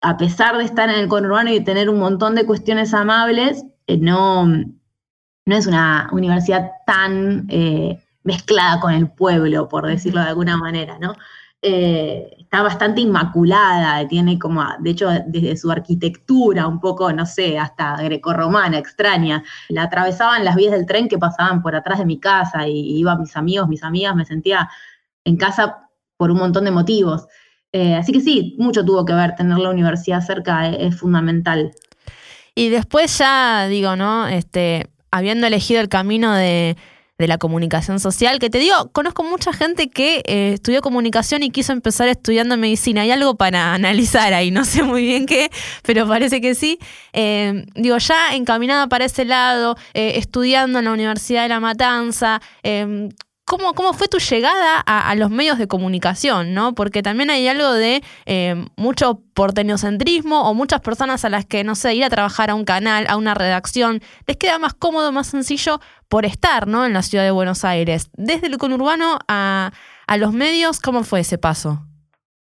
a 0.01 0.17
pesar 0.17 0.57
de 0.57 0.63
estar 0.63 0.89
en 0.89 0.99
el 0.99 1.07
conurbano 1.07 1.51
y 1.51 1.63
tener 1.63 1.89
un 1.89 1.99
montón 1.99 2.35
de 2.35 2.45
cuestiones 2.45 2.93
amables, 2.93 3.65
eh, 3.87 3.97
no, 3.97 4.45
no 4.45 5.55
es 5.55 5.67
una 5.67 6.09
universidad 6.11 6.71
tan 6.85 7.47
eh, 7.49 7.99
mezclada 8.27 8.81
con 8.81 8.93
el 8.93 9.09
pueblo, 9.09 9.69
por 9.69 9.87
decirlo 9.87 10.21
de 10.21 10.27
alguna 10.27 10.57
manera, 10.57 10.99
¿no? 10.99 11.15
Eh, 11.61 12.35
está 12.39 12.61
bastante 12.61 12.99
inmaculada, 12.99 14.05
tiene 14.07 14.37
como, 14.37 14.63
de 14.79 14.89
hecho, 14.89 15.09
desde 15.27 15.55
su 15.55 15.71
arquitectura, 15.71 16.67
un 16.67 16.81
poco, 16.81 17.11
no 17.13 17.25
sé, 17.25 17.57
hasta 17.57 17.95
grecorromana, 18.03 18.77
extraña. 18.77 19.43
La 19.69 19.83
atravesaban 19.83 20.43
las 20.43 20.57
vías 20.57 20.73
del 20.73 20.85
tren 20.85 21.07
que 21.07 21.17
pasaban 21.17 21.63
por 21.63 21.73
atrás 21.73 21.99
de 21.99 22.05
mi 22.05 22.19
casa 22.19 22.67
y 22.67 22.99
iban 22.99 23.21
mis 23.21 23.35
amigos, 23.37 23.69
mis 23.69 23.83
amigas, 23.83 24.13
me 24.13 24.25
sentía 24.25 24.69
en 25.23 25.37
casa 25.37 25.89
por 26.17 26.29
un 26.29 26.37
montón 26.37 26.65
de 26.65 26.71
motivos. 26.71 27.27
Eh, 27.71 27.95
así 27.95 28.11
que 28.11 28.19
sí, 28.19 28.55
mucho 28.59 28.83
tuvo 28.83 29.05
que 29.05 29.13
ver 29.13 29.35
tener 29.35 29.57
la 29.57 29.69
universidad 29.69 30.21
cerca, 30.21 30.67
es, 30.67 30.75
es 30.79 30.99
fundamental. 30.99 31.71
Y 32.55 32.69
después 32.69 33.17
ya, 33.17 33.67
digo, 33.67 33.95
¿no? 33.95 34.27
Este, 34.27 34.89
habiendo 35.11 35.47
elegido 35.47 35.79
el 35.79 35.89
camino 35.89 36.33
de 36.33 36.75
de 37.17 37.27
la 37.27 37.37
comunicación 37.37 37.99
social, 37.99 38.39
que 38.39 38.49
te 38.49 38.59
digo, 38.59 38.89
conozco 38.91 39.23
mucha 39.23 39.51
gente 39.51 39.89
que 39.89 40.21
eh, 40.25 40.53
estudió 40.53 40.81
comunicación 40.81 41.41
y 41.43 41.49
quiso 41.49 41.73
empezar 41.73 42.07
estudiando 42.07 42.57
medicina. 42.57 43.01
Hay 43.01 43.11
algo 43.11 43.35
para 43.35 43.73
analizar 43.73 44.33
ahí, 44.33 44.51
no 44.51 44.65
sé 44.65 44.83
muy 44.83 45.03
bien 45.03 45.25
qué, 45.25 45.49
pero 45.83 46.07
parece 46.07 46.41
que 46.41 46.53
sí. 46.53 46.77
Eh, 47.13 47.65
digo, 47.75 47.97
ya 47.97 48.35
encaminada 48.35 48.87
para 48.87 49.05
ese 49.05 49.25
lado, 49.25 49.77
eh, 49.93 50.13
estudiando 50.15 50.79
en 50.79 50.85
la 50.85 50.91
Universidad 50.91 51.43
de 51.43 51.49
La 51.49 51.59
Matanza, 51.59 52.41
¿Cómo, 53.49 53.73
¿Cómo, 53.75 53.93
fue 53.93 54.09
tu 54.09 54.17
llegada 54.17 54.81
a, 54.81 55.15
los 55.15 55.29
medios 55.29 55.57
de 55.57 55.69
comunicación? 55.69 56.53
¿no? 56.53 56.75
Porque 56.75 57.01
también 57.01 57.29
hay 57.29 57.47
algo 57.47 57.71
de 57.71 58.03
eh, 58.25 58.65
mucho 58.75 59.21
porteñocentrismo 59.33 60.49
o 60.49 60.53
muchas 60.53 60.81
personas 60.81 61.23
a 61.23 61.29
las 61.29 61.45
que, 61.45 61.63
no 61.63 61.75
sé, 61.75 61.95
ir 61.95 62.03
a 62.03 62.09
trabajar 62.09 62.49
a 62.49 62.55
un 62.55 62.65
canal, 62.65 63.05
a 63.07 63.15
una 63.15 63.35
redacción, 63.35 64.01
les 64.25 64.35
queda 64.35 64.59
más 64.59 64.73
cómodo, 64.73 65.13
más 65.13 65.27
sencillo 65.27 65.79
por 66.09 66.25
estar 66.25 66.67
¿no? 66.67 66.85
en 66.85 66.91
la 66.91 67.01
ciudad 67.03 67.23
de 67.23 67.31
Buenos 67.31 67.63
Aires. 67.63 68.09
Desde 68.17 68.47
el 68.47 68.57
conurbano 68.57 69.17
a, 69.29 69.71
a 70.07 70.17
los 70.17 70.33
medios, 70.33 70.81
¿cómo 70.81 71.05
fue 71.05 71.21
ese 71.21 71.37
paso? 71.37 71.87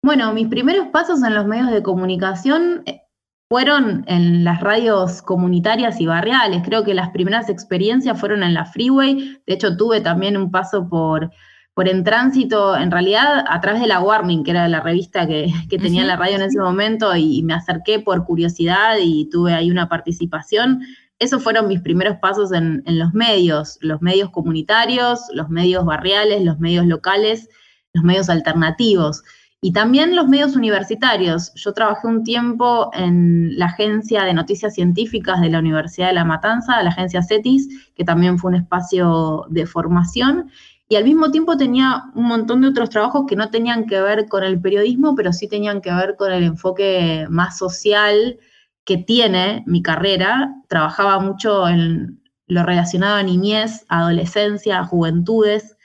Bueno, 0.02 0.32
mis 0.32 0.48
primeros 0.48 0.86
pasos 0.88 1.22
en 1.22 1.34
los 1.34 1.46
medios 1.46 1.70
de 1.72 1.82
comunicación 1.82 2.84
eh, 2.86 3.02
fueron 3.48 4.04
en 4.08 4.44
las 4.44 4.60
radios 4.60 5.22
comunitarias 5.22 6.00
y 6.00 6.06
barriales. 6.06 6.62
Creo 6.64 6.84
que 6.84 6.94
las 6.94 7.10
primeras 7.10 7.48
experiencias 7.48 8.18
fueron 8.18 8.42
en 8.42 8.54
la 8.54 8.64
Freeway. 8.64 9.40
De 9.46 9.54
hecho, 9.54 9.76
tuve 9.76 10.00
también 10.00 10.36
un 10.36 10.50
paso 10.50 10.88
por, 10.88 11.30
por 11.74 11.88
En 11.88 12.02
Tránsito, 12.02 12.76
en 12.76 12.90
realidad 12.90 13.44
a 13.48 13.60
través 13.60 13.80
de 13.80 13.86
la 13.86 14.00
Warning, 14.00 14.42
que 14.42 14.50
era 14.50 14.68
la 14.68 14.80
revista 14.80 15.26
que, 15.26 15.52
tenía 15.68 16.04
la 16.04 16.16
radio 16.16 16.36
en 16.36 16.42
ese 16.42 16.58
momento, 16.58 17.14
y, 17.14 17.42
me 17.44 17.54
acerqué 17.54 18.00
por 18.00 18.24
curiosidad 18.24 18.96
y 19.00 19.28
tuve 19.30 19.54
ahí 19.54 19.70
una 19.70 19.88
participación. 19.88 20.80
Esos 21.18 21.42
fueron 21.42 21.68
mis 21.68 21.80
primeros 21.80 22.16
pasos 22.16 22.52
en, 22.52 22.82
en 22.84 22.98
los 22.98 23.14
medios, 23.14 23.78
los 23.80 24.02
medios 24.02 24.30
comunitarios, 24.30 25.20
los 25.32 25.48
medios 25.48 25.84
barriales, 25.84 26.44
los 26.44 26.58
medios 26.58 26.84
locales, 26.84 27.48
los 27.94 28.04
medios 28.04 28.28
alternativos. 28.28 29.22
Y 29.60 29.72
también 29.72 30.14
los 30.14 30.28
medios 30.28 30.54
universitarios. 30.54 31.52
Yo 31.54 31.72
trabajé 31.72 32.06
un 32.06 32.24
tiempo 32.24 32.90
en 32.92 33.58
la 33.58 33.66
agencia 33.66 34.24
de 34.24 34.34
noticias 34.34 34.74
científicas 34.74 35.40
de 35.40 35.48
la 35.48 35.60
Universidad 35.60 36.08
de 36.08 36.14
La 36.14 36.24
Matanza, 36.24 36.82
la 36.82 36.90
agencia 36.90 37.22
CETIS, 37.22 37.92
que 37.94 38.04
también 38.04 38.38
fue 38.38 38.50
un 38.50 38.56
espacio 38.56 39.46
de 39.48 39.66
formación. 39.66 40.50
Y 40.88 40.96
al 40.96 41.04
mismo 41.04 41.30
tiempo 41.30 41.56
tenía 41.56 42.04
un 42.14 42.26
montón 42.26 42.60
de 42.60 42.68
otros 42.68 42.90
trabajos 42.90 43.24
que 43.26 43.34
no 43.34 43.50
tenían 43.50 43.86
que 43.86 44.00
ver 44.00 44.28
con 44.28 44.44
el 44.44 44.60
periodismo, 44.60 45.14
pero 45.16 45.32
sí 45.32 45.48
tenían 45.48 45.80
que 45.80 45.92
ver 45.92 46.16
con 46.16 46.32
el 46.32 46.44
enfoque 46.44 47.26
más 47.30 47.58
social 47.58 48.38
que 48.84 48.98
tiene 48.98 49.64
mi 49.66 49.82
carrera. 49.82 50.54
Trabajaba 50.68 51.18
mucho 51.18 51.66
en 51.66 52.22
lo 52.46 52.62
relacionado 52.62 53.16
a 53.16 53.22
niñez, 53.22 53.84
adolescencia, 53.88 54.84
juventudes 54.84 55.76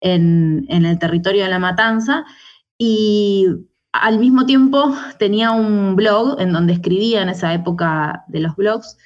en, 0.00 0.64
en 0.68 0.86
el 0.86 0.98
territorio 0.98 1.42
de 1.42 1.50
La 1.50 1.58
Matanza 1.58 2.24
y 2.78 3.46
al 3.92 4.18
mismo 4.18 4.46
tiempo 4.46 4.94
tenía 5.18 5.50
un 5.50 5.96
blog 5.96 6.40
en 6.40 6.52
donde 6.52 6.74
escribía 6.74 7.22
en 7.22 7.28
esa 7.28 7.52
época 7.52 8.24
de 8.28 8.40
los 8.40 8.54
blogs 8.54 8.96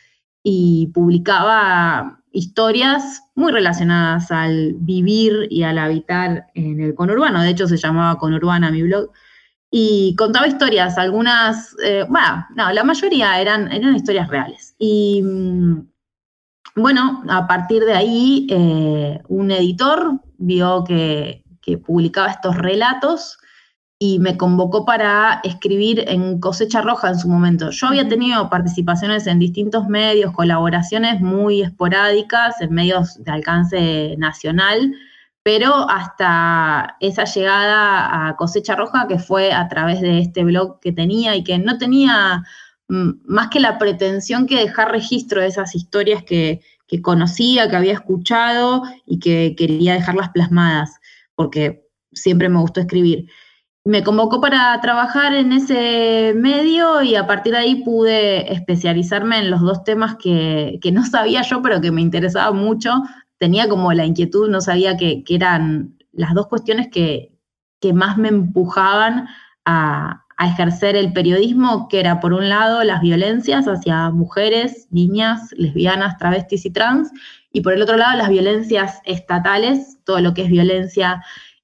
y 0.43 0.89
publicaba 0.89 2.21
historias 2.33 3.23
muy 3.35 3.53
relacionadas 3.53 4.31
al 4.31 4.75
vivir 4.75 5.47
y 5.51 5.63
al 5.63 5.79
habitar 5.79 6.47
en 6.55 6.81
el 6.81 6.95
conurbano. 6.95 7.43
De 7.43 7.51
hecho, 7.51 7.67
se 7.67 7.77
llamaba 7.77 8.19
Conurbana 8.19 8.71
mi 8.71 8.83
blog. 8.83 9.11
Y 9.71 10.15
contaba 10.17 10.47
historias, 10.47 10.99
algunas, 10.99 11.75
eh, 11.83 12.05
bueno, 12.09 12.47
no, 12.55 12.71
la 12.73 12.85
mayoría 12.85 13.41
eran, 13.41 13.73
eran 13.73 13.97
historias 13.97 14.29
reales. 14.29 14.75
Y 14.79 15.23
mm, 15.23 15.87
bueno, 16.77 17.23
a 17.29 17.47
partir 17.47 17.85
de 17.85 17.95
ahí, 17.95 18.47
eh, 18.51 19.23
un 19.29 19.51
editor 19.51 20.21
vio 20.37 20.85
que, 20.85 21.43
que 21.63 21.79
publicaba 21.79 22.29
estos 22.29 22.57
relatos 22.57 23.39
y 24.05 24.19
me 24.19 24.37
convocó 24.37 24.85
para 24.85 25.41
escribir 25.45 26.03
en 26.09 26.41
Cosecha 26.41 26.81
Roja 26.81 27.11
en 27.11 27.21
su 27.21 27.29
momento. 27.29 27.71
Yo 27.71 27.87
había 27.87 28.09
tenido 28.09 28.51
participaciones 28.51 29.29
en 29.29 29.39
distintos 29.39 29.87
medios, 29.87 30.33
colaboraciones 30.33 31.21
muy 31.21 31.63
esporádicas 31.63 32.61
en 32.61 32.73
medios 32.73 33.23
de 33.23 33.31
alcance 33.31 34.17
nacional, 34.19 34.93
pero 35.45 35.89
hasta 35.89 36.97
esa 36.99 37.27
llegada 37.27 38.27
a 38.27 38.35
Cosecha 38.35 38.75
Roja, 38.75 39.07
que 39.07 39.21
fue 39.21 39.53
a 39.53 39.69
través 39.69 40.01
de 40.01 40.19
este 40.19 40.43
blog 40.43 40.81
que 40.81 40.91
tenía 40.91 41.37
y 41.37 41.45
que 41.45 41.61
no 41.61 41.79
tenía 41.79 42.43
mm, 42.89 43.11
más 43.25 43.51
que 43.51 43.61
la 43.61 43.79
pretensión 43.79 44.49
que 44.49 44.57
dejar 44.59 44.91
registro 44.91 45.41
de 45.41 45.47
esas 45.47 45.77
historias 45.77 46.25
que, 46.25 46.61
que 46.89 47.01
conocía, 47.01 47.71
que 47.71 47.77
había 47.77 47.93
escuchado 47.93 48.83
y 49.07 49.21
que 49.21 49.55
quería 49.57 49.95
dejarlas 49.95 50.31
plasmadas, 50.31 50.99
porque 51.37 51.87
siempre 52.13 52.49
me 52.49 52.59
gustó 52.59 52.81
escribir 52.81 53.29
me 53.85 54.05
convocó 54.05 54.41
para 54.41 54.81
trabajar 54.81 55.35
en 55.35 55.53
ese 55.53 56.35
medio 56.37 57.03
y 57.03 57.17
a 57.17 57.27
partir 57.27 57.53
de 57.53 57.59
ahí 57.59 57.75
pude 57.83 58.53
especializarme 58.53 59.39
en 59.39 59.51
los 59.51 59.61
dos 59.61 59.83
temas 59.83 60.17
que, 60.17 60.79
no 60.93 61.05
sabía 61.05 61.43
yo, 61.43 61.63
pero 61.63 61.81
que 61.81 61.91
me 61.91 62.01
interesaba 62.01 62.53
mucho. 62.53 63.03
Tenía 63.39 63.69
como 63.69 63.93
la 63.93 64.05
inquietud, 64.05 64.49
no 64.49 64.61
sabía 64.61 64.97
que, 64.97 65.25
eran 65.29 65.97
las 66.13 66.35
dos 66.35 66.47
cuestiones 66.47 66.89
que, 66.89 67.31
más 67.93 68.17
me 68.19 68.29
empujaban 68.29 69.27
a, 69.65 70.19
ejercer 70.45 70.97
el 70.97 71.13
periodismo, 71.13 71.87
que 71.89 72.01
era 72.01 72.19
por 72.19 72.33
un 72.33 72.49
lado 72.49 72.83
las 72.83 73.01
violencias 73.01 73.69
hacia 73.69 74.11
mujeres, 74.11 74.89
niñas, 74.91 75.53
lesbianas, 75.57 76.19
travestis 76.19 76.67
y 76.67 76.71
trans, 76.71 77.13
y 77.53 77.61
por 77.61 77.75
el 77.75 77.83
otro 77.83 77.97
lado 77.97 78.17
las 78.17 78.29
violencias 78.29 79.01
estatales, 79.05 79.99
todo 80.03 80.19
lo 80.21 80.35
que 80.35 80.43
es 80.43 80.49
violencia 80.49 81.23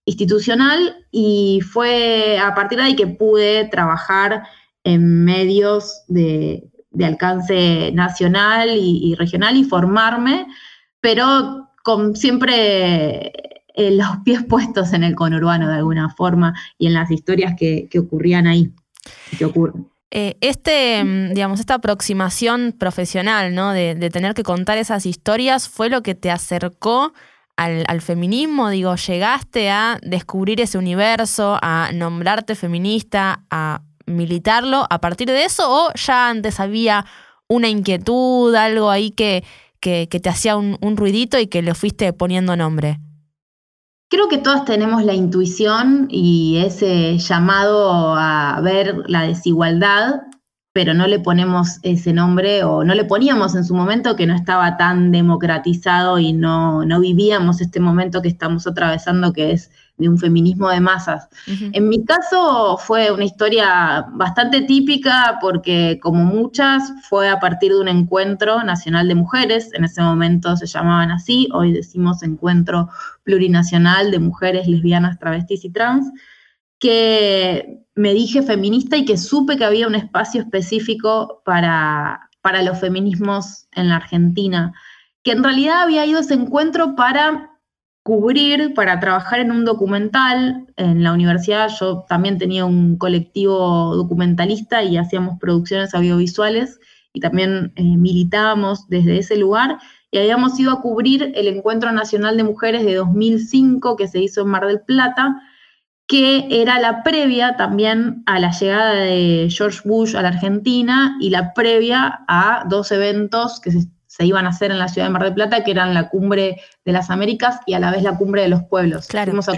institucional 0.08 0.96
y 1.10 1.60
fue 1.60 2.38
a 2.38 2.54
partir 2.54 2.78
de 2.78 2.84
ahí 2.84 2.96
que 2.96 3.06
pude 3.06 3.66
trabajar 3.66 4.42
en 4.82 5.24
medios 5.24 6.02
de, 6.08 6.70
alcance 7.00 7.92
nacional 7.92 8.70
y, 8.72 9.14
regional 9.16 9.56
y 9.56 9.64
formarme, 9.64 10.46
pero 11.00 11.68
con 11.84 12.16
siempre 12.16 13.32
eh, 13.74 13.90
los 13.92 14.08
pies 14.24 14.44
puestos 14.44 14.92
en 14.92 15.04
el 15.04 15.14
conurbano 15.14 15.68
de 15.68 15.76
alguna 15.76 16.08
forma 16.08 16.54
y 16.78 16.86
en 16.86 16.94
las 16.94 17.10
historias 17.10 17.54
que, 17.56 17.88
ocurrían 17.98 18.46
ahí, 18.46 18.72
que. 19.38 19.46
Eh, 20.10 20.38
este, 20.40 21.04
mm, 21.04 21.34
digamos, 21.34 21.60
esta 21.60 21.74
aproximación 21.74 22.74
profesional, 22.78 23.54
¿no? 23.54 23.72
De, 23.72 23.94
tener 24.10 24.32
que 24.32 24.42
contar 24.42 24.78
esas 24.78 25.04
historias 25.04 25.68
fue 25.68 25.90
lo 25.90 26.02
que 26.02 26.14
te 26.14 26.30
acercó 26.30 27.12
al, 27.58 28.00
feminismo? 28.00 28.70
Digo, 28.70 28.94
¿llegaste 28.94 29.70
a 29.70 29.98
descubrir 30.02 30.60
ese 30.60 30.78
universo, 30.78 31.58
a 31.60 31.90
nombrarte 31.92 32.54
feminista, 32.54 33.44
a 33.50 33.82
militarlo 34.06 34.86
a 34.88 35.00
partir 35.00 35.28
de 35.28 35.44
eso 35.44 35.64
o 35.66 35.92
ya 35.94 36.30
antes 36.30 36.60
había 36.60 37.04
una 37.48 37.68
inquietud, 37.68 38.54
algo 38.54 38.90
ahí 38.90 39.10
que, 39.10 39.44
que, 39.80 40.06
te 40.06 40.28
hacía 40.28 40.56
un, 40.56 40.78
un, 40.80 40.96
ruidito 40.96 41.38
y 41.38 41.48
que 41.48 41.62
le 41.62 41.74
fuiste 41.74 42.12
poniendo 42.12 42.56
nombre? 42.56 43.00
Creo 44.08 44.28
que 44.28 44.38
todas 44.38 44.64
tenemos 44.64 45.04
la 45.04 45.14
intuición 45.14 46.06
y 46.10 46.62
ese 46.64 47.18
llamado 47.18 48.14
a 48.16 48.58
ver 48.62 49.02
la 49.06 49.22
desigualdad 49.22 50.27
pero 50.78 50.94
no 50.94 51.08
le 51.08 51.18
ponemos 51.18 51.80
ese 51.82 52.12
nombre 52.12 52.62
o 52.62 52.84
no 52.84 52.94
le 52.94 53.04
poníamos 53.04 53.56
en 53.56 53.64
su 53.64 53.74
momento 53.74 54.14
que 54.14 54.28
no 54.28 54.34
estaba 54.36 54.76
tan 54.76 55.10
democratizado 55.10 56.20
y 56.20 56.32
no, 56.32 56.84
no 56.84 57.00
vivíamos 57.00 57.60
este 57.60 57.80
momento 57.80 58.22
que 58.22 58.28
estamos 58.28 58.64
atravesando 58.64 59.32
que 59.32 59.50
es 59.50 59.72
de 59.96 60.08
un 60.08 60.18
feminismo 60.18 60.68
de 60.68 60.78
masas. 60.78 61.26
En 61.48 61.88
mi 61.88 62.04
caso 62.04 62.78
fue 62.78 63.10
una 63.10 63.24
historia 63.24 64.06
bastante 64.12 64.60
típica 64.60 65.38
porque 65.40 65.98
como 66.00 66.22
muchas 66.22 66.92
fue 67.08 67.28
a 67.28 67.40
partir 67.40 67.72
de 67.72 67.80
un 67.80 67.88
encuentro 67.88 68.62
nacional 68.62 69.08
de 69.08 69.16
mujeres, 69.16 69.70
en 69.74 69.82
ese 69.82 70.00
momento 70.00 70.56
se 70.56 70.66
llamaban 70.66 71.10
así, 71.10 71.48
hoy 71.52 71.72
decimos 71.72 72.22
encuentro 72.22 72.88
plurinacional 73.24 74.12
de 74.12 74.20
mujeres 74.20 74.68
lesbianas, 74.68 75.18
travestis 75.18 75.64
y 75.64 75.70
trans, 75.70 76.12
que 76.78 77.84
me 77.94 78.14
dije 78.14 78.42
feminista 78.42 78.96
y 78.96 79.04
que 79.04 79.16
supe 79.16 79.56
que 79.56 79.64
había 79.64 79.88
un 79.88 79.94
espacio 79.94 80.40
específico 80.40 81.42
para, 81.44 82.30
para 82.40 82.62
los 82.62 82.78
feminismos 82.78 83.66
en 83.72 83.88
la 83.88 83.96
Argentina, 83.96 84.72
que 85.22 85.32
en 85.32 85.42
realidad 85.42 85.82
había 85.82 86.06
ido 86.06 86.18
a 86.18 86.22
ese 86.22 86.34
encuentro 86.34 86.94
para 86.94 87.58
cubrir, 88.04 88.72
para 88.74 89.00
trabajar 89.00 89.40
en 89.40 89.50
un 89.50 89.64
documental. 89.64 90.66
En 90.76 91.02
la 91.02 91.12
universidad 91.12 91.68
yo 91.78 92.06
también 92.08 92.38
tenía 92.38 92.64
un 92.64 92.96
colectivo 92.96 93.94
documentalista 93.96 94.82
y 94.82 94.96
hacíamos 94.96 95.38
producciones 95.38 95.94
audiovisuales 95.94 96.78
y 97.12 97.20
también 97.20 97.72
eh, 97.76 97.82
militábamos 97.82 98.88
desde 98.88 99.18
ese 99.18 99.36
lugar 99.36 99.78
y 100.10 100.18
habíamos 100.18 100.58
ido 100.58 100.72
a 100.72 100.80
cubrir 100.80 101.32
el 101.34 101.48
Encuentro 101.48 101.92
Nacional 101.92 102.36
de 102.36 102.44
Mujeres 102.44 102.84
de 102.84 102.94
2005 102.94 103.96
que 103.96 104.08
se 104.08 104.20
hizo 104.20 104.42
en 104.42 104.48
Mar 104.48 104.66
del 104.66 104.80
Plata 104.80 105.42
que 106.08 106.48
era 106.50 106.80
la 106.80 107.02
previa 107.02 107.56
también 107.56 108.22
a 108.24 108.40
la 108.40 108.50
llegada 108.50 108.94
de 108.94 109.46
George 109.50 109.80
Bush 109.84 110.16
a 110.16 110.22
la 110.22 110.28
Argentina 110.28 111.18
y 111.20 111.28
la 111.28 111.52
previa 111.52 112.24
a 112.26 112.64
dos 112.66 112.90
eventos 112.92 113.60
que 113.60 113.70
se, 114.06 114.24
iban 114.24 114.46
a 114.46 114.48
hacer 114.48 114.70
en 114.70 114.78
la 114.78 114.88
ciudad 114.88 115.06
de 115.06 115.12
Mar 115.12 115.22
del 115.22 115.34
Plata, 115.34 115.62
que 115.62 115.70
eran 115.70 115.92
la 115.92 116.08
cumbre 116.08 116.62
de 116.86 116.92
las 116.92 117.10
Américas 117.10 117.60
y 117.66 117.74
a 117.74 117.78
la 117.78 117.90
vez 117.90 118.02
la 118.02 118.16
cumbre 118.16 118.40
de 118.40 118.48
los 118.48 118.64
pueblos. 118.64 119.06
Claro. 119.06 119.30
Fuimos 119.30 119.50
a, 119.50 119.52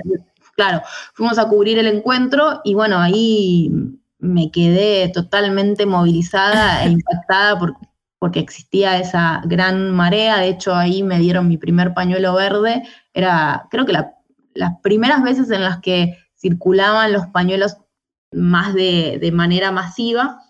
claro, 0.56 0.82
fuimos 1.14 1.38
a 1.38 1.48
cubrir 1.48 1.78
el 1.78 1.86
encuentro 1.86 2.60
y 2.64 2.74
bueno, 2.74 2.98
ahí 2.98 3.70
me 4.18 4.50
quedé 4.50 5.08
totalmente 5.08 5.86
movilizada 5.86 6.84
e 6.84 6.90
impactada 6.90 7.60
porque 8.18 8.40
existía 8.40 8.98
esa 8.98 9.40
gran 9.44 9.92
marea. 9.92 10.38
De 10.38 10.48
hecho, 10.48 10.74
ahí 10.74 11.04
me 11.04 11.20
dieron 11.20 11.46
mi 11.46 11.58
primer 11.58 11.94
pañuelo 11.94 12.34
verde. 12.34 12.82
Era, 13.14 13.68
creo 13.70 13.86
que 13.86 13.92
las 13.92 14.72
primeras 14.82 15.22
veces 15.22 15.48
en 15.52 15.62
las 15.62 15.78
que 15.78 16.18
circulaban 16.40 17.12
los 17.12 17.26
pañuelos 17.26 17.76
más 18.32 18.74
de, 18.74 19.30
manera 19.32 19.72
masiva. 19.72 20.40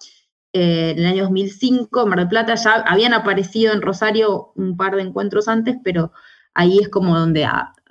Eh, 0.53 0.91
en 0.91 0.99
el 0.99 1.07
año 1.07 1.23
2005, 1.25 2.03
en 2.03 2.09
Mar 2.09 2.19
del 2.19 2.29
Plata 2.29 2.55
ya 2.55 2.75
habían 2.87 3.15
aparecido 3.15 3.73
en 3.73 3.83
Rosario 3.83 4.53
un 4.57 4.77
par 4.77 4.97
de 4.97 5.03
encuentros 5.03 5.49
antes, 5.49 5.77
pero 5.85 6.13
ahí 6.55 6.79
es 6.79 6.89
como 6.89 7.19
donde 7.19 7.47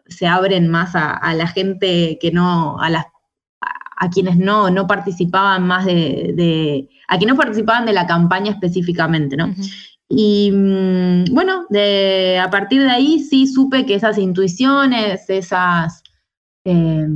se 0.08 0.28
abren 0.28 0.68
más 0.68 0.92
a, 0.96 1.34
la 1.34 1.48
gente 1.48 2.18
que 2.20 2.32
no, 2.32 2.80
a 2.80 2.90
las 2.90 3.06
a 4.02 4.10
quienes 4.10 4.38
no, 4.38 4.70
no 4.70 4.88
participaban 4.88 5.68
más 5.68 5.86
de, 5.86 6.88
a 7.10 7.18
quienes 7.18 7.36
no 7.36 7.42
participaban 7.42 7.86
de 7.86 7.92
la 7.92 8.08
campaña 8.08 8.52
específicamente, 8.52 9.36
¿no? 9.36 9.54
Y 10.08 10.52
mm, 10.52 11.26
bueno, 11.34 11.66
de, 11.70 12.40
a 12.42 12.50
partir 12.50 12.82
de 12.82 12.90
ahí 12.90 13.20
sí 13.20 13.46
supe 13.46 13.86
que 13.86 13.96
esas 13.96 14.18
intuiciones, 14.18 15.30
esas 15.30 16.02
eh, 16.64 17.08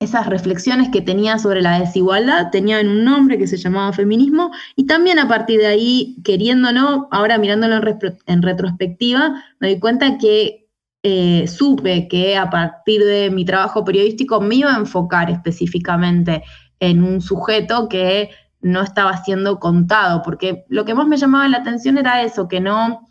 esas 0.00 0.26
reflexiones 0.26 0.90
que 0.90 1.02
tenía 1.02 1.38
sobre 1.38 1.60
la 1.60 1.80
desigualdad 1.80 2.50
tenían 2.50 2.88
un 2.88 3.04
nombre 3.04 3.36
que 3.36 3.48
se 3.48 3.56
llamaba 3.56 3.92
feminismo 3.92 4.52
y 4.76 4.86
también 4.86 5.18
a 5.18 5.26
partir 5.26 5.58
de 5.58 5.66
ahí, 5.66 6.16
queriéndolo, 6.24 7.08
ahora 7.10 7.36
mirándolo 7.38 7.80
en, 8.26 8.42
retrospectiva, 8.42 9.42
me 9.58 9.68
di 9.68 9.80
cuenta 9.80 10.18
que 10.18 10.68
eh, 11.02 11.46
supe 11.48 12.06
que 12.06 12.36
a 12.36 12.48
partir 12.48 13.04
de 13.04 13.30
mi 13.30 13.44
trabajo 13.44 13.84
periodístico 13.84 14.40
me 14.40 14.56
iba 14.56 14.72
a 14.72 14.78
enfocar 14.78 15.30
específicamente 15.30 16.44
en 16.78 17.02
un 17.02 17.20
sujeto 17.20 17.88
que 17.88 18.30
no 18.60 18.82
estaba 18.82 19.16
siendo 19.24 19.58
contado, 19.58 20.22
porque 20.22 20.64
lo 20.68 20.84
que 20.84 20.94
más 20.94 21.06
me 21.06 21.16
llamaba 21.16 21.48
la 21.48 21.58
atención 21.58 21.98
era 21.98 22.22
eso, 22.22 22.48
que 22.48 22.60
no, 22.60 23.08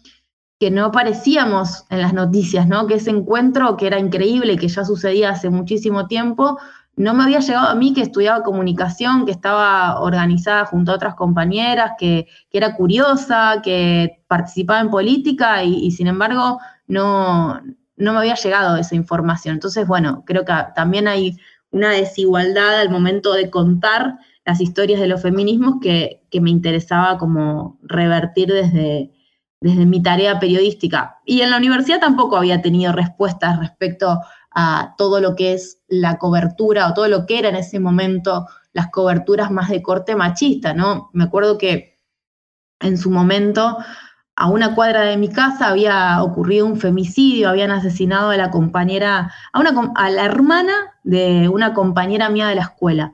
que 0.59 0.71
no 0.71 0.85
aparecíamos 0.85 1.85
en 1.89 2.01
las 2.01 2.13
noticias, 2.13 2.67
¿no? 2.67 2.87
Que 2.87 2.95
ese 2.95 3.11
encuentro 3.11 3.77
que 3.77 3.87
era 3.87 3.99
increíble, 3.99 4.57
que 4.57 4.67
ya 4.67 4.83
sucedía 4.83 5.29
hace 5.29 5.49
muchísimo 5.49 6.07
tiempo, 6.07 6.57
no 6.97 7.13
me 7.13 7.23
había 7.23 7.39
llegado 7.39 7.67
a 7.67 7.75
mí 7.75 7.93
que 7.93 8.01
estudiaba 8.01 8.43
comunicación, 8.43 9.25
que 9.25 9.31
estaba 9.31 10.01
organizada 10.01 10.65
junto 10.65 10.91
a 10.91 10.95
otras 10.95 11.13
compañeras, 11.13 11.91
que, 11.97 12.27
era 12.51 12.75
curiosa, 12.75 13.61
que 13.63 14.23
participaba 14.27 14.79
en 14.79 14.89
política 14.89 15.63
y, 15.63 15.91
sin 15.91 16.07
embargo 16.07 16.59
no, 16.87 17.61
no 17.97 18.13
me 18.13 18.19
había 18.19 18.33
llegado 18.33 18.77
esa 18.77 18.95
información. 18.95 19.55
Entonces, 19.55 19.85
bueno, 19.87 20.23
creo 20.25 20.43
que 20.43 20.53
también 20.75 21.07
hay 21.07 21.37
una 21.69 21.91
desigualdad 21.91 22.79
al 22.79 22.89
momento 22.89 23.33
de 23.33 23.51
contar 23.51 24.17
las 24.43 24.59
historias 24.59 24.99
de 24.99 25.07
los 25.07 25.21
feminismos 25.21 25.75
que, 25.79 26.23
que 26.31 26.41
me 26.41 26.49
interesaba 26.49 27.19
como 27.19 27.77
revertir 27.83 28.47
desde, 28.51 29.11
desde 29.61 29.85
mi 29.85 30.01
tarea 30.01 30.39
periodística. 30.39 31.17
Y 31.25 31.41
en 31.41 31.51
la 31.51 31.57
universidad 31.57 31.99
tampoco 31.99 32.37
había 32.37 32.61
tenido 32.63 32.91
respuestas 32.91 33.59
respecto 33.59 34.19
a 34.59 34.95
todo 34.97 35.21
lo 35.21 35.35
que 35.35 35.53
es 35.53 35.83
la 35.87 36.17
cobertura 36.17 36.87
o 36.87 36.93
todo 36.95 37.07
lo 37.07 37.27
que 37.27 37.37
era 37.37 37.49
en 37.49 37.55
ese 37.55 37.79
momento 37.79 38.47
las 38.73 38.89
coberturas 38.89 39.51
más 39.51 39.69
de 39.69 39.83
corte 39.83 40.15
machista, 40.15 40.73
¿no? 40.73 41.11
Me 41.13 41.25
acuerdo 41.25 41.59
que 41.59 41.99
en 42.79 42.97
su 42.97 43.11
momento 43.11 43.77
a 44.35 44.49
una 44.49 44.73
cuadra 44.73 45.01
de 45.01 45.15
mi 45.17 45.29
casa 45.29 45.67
había 45.67 46.23
ocurrido 46.23 46.65
un 46.65 46.79
femicidio, 46.79 47.49
habían 47.49 47.69
asesinado 47.69 48.31
a 48.31 48.37
la 48.37 48.49
compañera, 48.49 49.31
a, 49.53 49.59
una, 49.59 49.91
a 49.93 50.09
la 50.09 50.25
hermana 50.25 50.73
de 51.03 51.49
una 51.49 51.75
compañera 51.75 52.29
mía 52.29 52.47
de 52.47 52.55
la 52.55 52.63
escuela. 52.63 53.13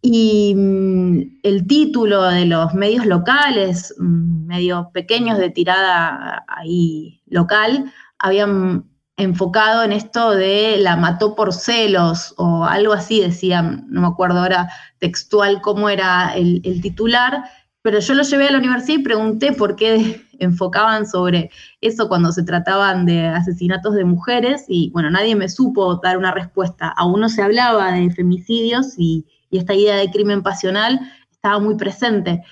Y 0.00 0.54
mm, 0.54 1.40
el 1.42 1.66
título 1.66 2.22
de 2.22 2.46
los 2.46 2.74
medios 2.74 3.06
locales, 3.06 3.92
mm, 3.98 4.46
medios 4.46 4.86
pequeños 4.92 5.38
de 5.38 5.50
tirada 5.50 6.44
ahí 6.46 7.22
local, 7.26 7.92
habían 8.20 8.84
enfocado 9.16 9.82
en 9.82 9.92
esto 9.92 10.32
de 10.32 10.76
la 10.78 10.96
mató 10.96 11.34
por 11.34 11.52
celos 11.54 12.34
o 12.36 12.64
algo 12.64 12.92
así, 12.92 13.20
decían, 13.20 13.86
no 13.88 14.02
me 14.02 14.06
acuerdo 14.08 14.40
ahora 14.40 14.68
textual 14.98 15.62
cómo 15.62 15.88
era 15.88 16.34
el, 16.34 16.60
titular, 16.82 17.44
pero 17.82 17.98
yo 18.00 18.14
lo 18.14 18.22
llevé 18.22 18.48
a 18.48 18.52
la 18.52 18.58
universidad 18.58 18.98
y 18.98 19.02
pregunté 19.02 19.52
por 19.52 19.76
qué 19.76 20.22
enfocaban 20.38 21.06
sobre 21.06 21.50
eso 21.80 22.08
cuando 22.08 22.30
se 22.32 22.42
trataban 22.42 23.06
de 23.06 23.26
asesinatos 23.26 23.94
de 23.94 24.04
mujeres 24.04 24.66
y 24.68 24.90
bueno, 24.90 25.10
nadie 25.10 25.34
me 25.34 25.48
supo 25.48 25.96
dar 26.02 26.18
una 26.18 26.32
respuesta. 26.32 26.88
Aún 26.88 27.20
no 27.20 27.28
se 27.30 27.42
hablaba 27.42 27.92
de 27.92 28.10
femicidios 28.10 28.94
y, 28.98 29.26
esta 29.52 29.74
idea 29.74 29.96
de 29.96 30.10
crimen 30.10 30.42
pasional 30.42 31.00
estaba 31.30 31.58
muy 31.60 31.76
presente, 31.76 32.42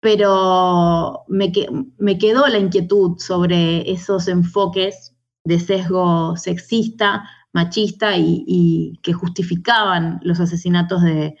pero 0.00 1.24
me, 1.28 1.52
me 1.98 2.18
quedó 2.18 2.48
la 2.48 2.58
inquietud 2.58 3.18
sobre 3.18 3.88
esos 3.88 4.26
enfoques 4.26 5.14
de 5.48 5.58
sesgo 5.58 6.36
sexista, 6.36 7.24
machista 7.52 8.16
y, 8.18 9.00
que 9.02 9.14
justificaban 9.14 10.20
los 10.22 10.40
asesinatos 10.40 11.02
de, 11.02 11.36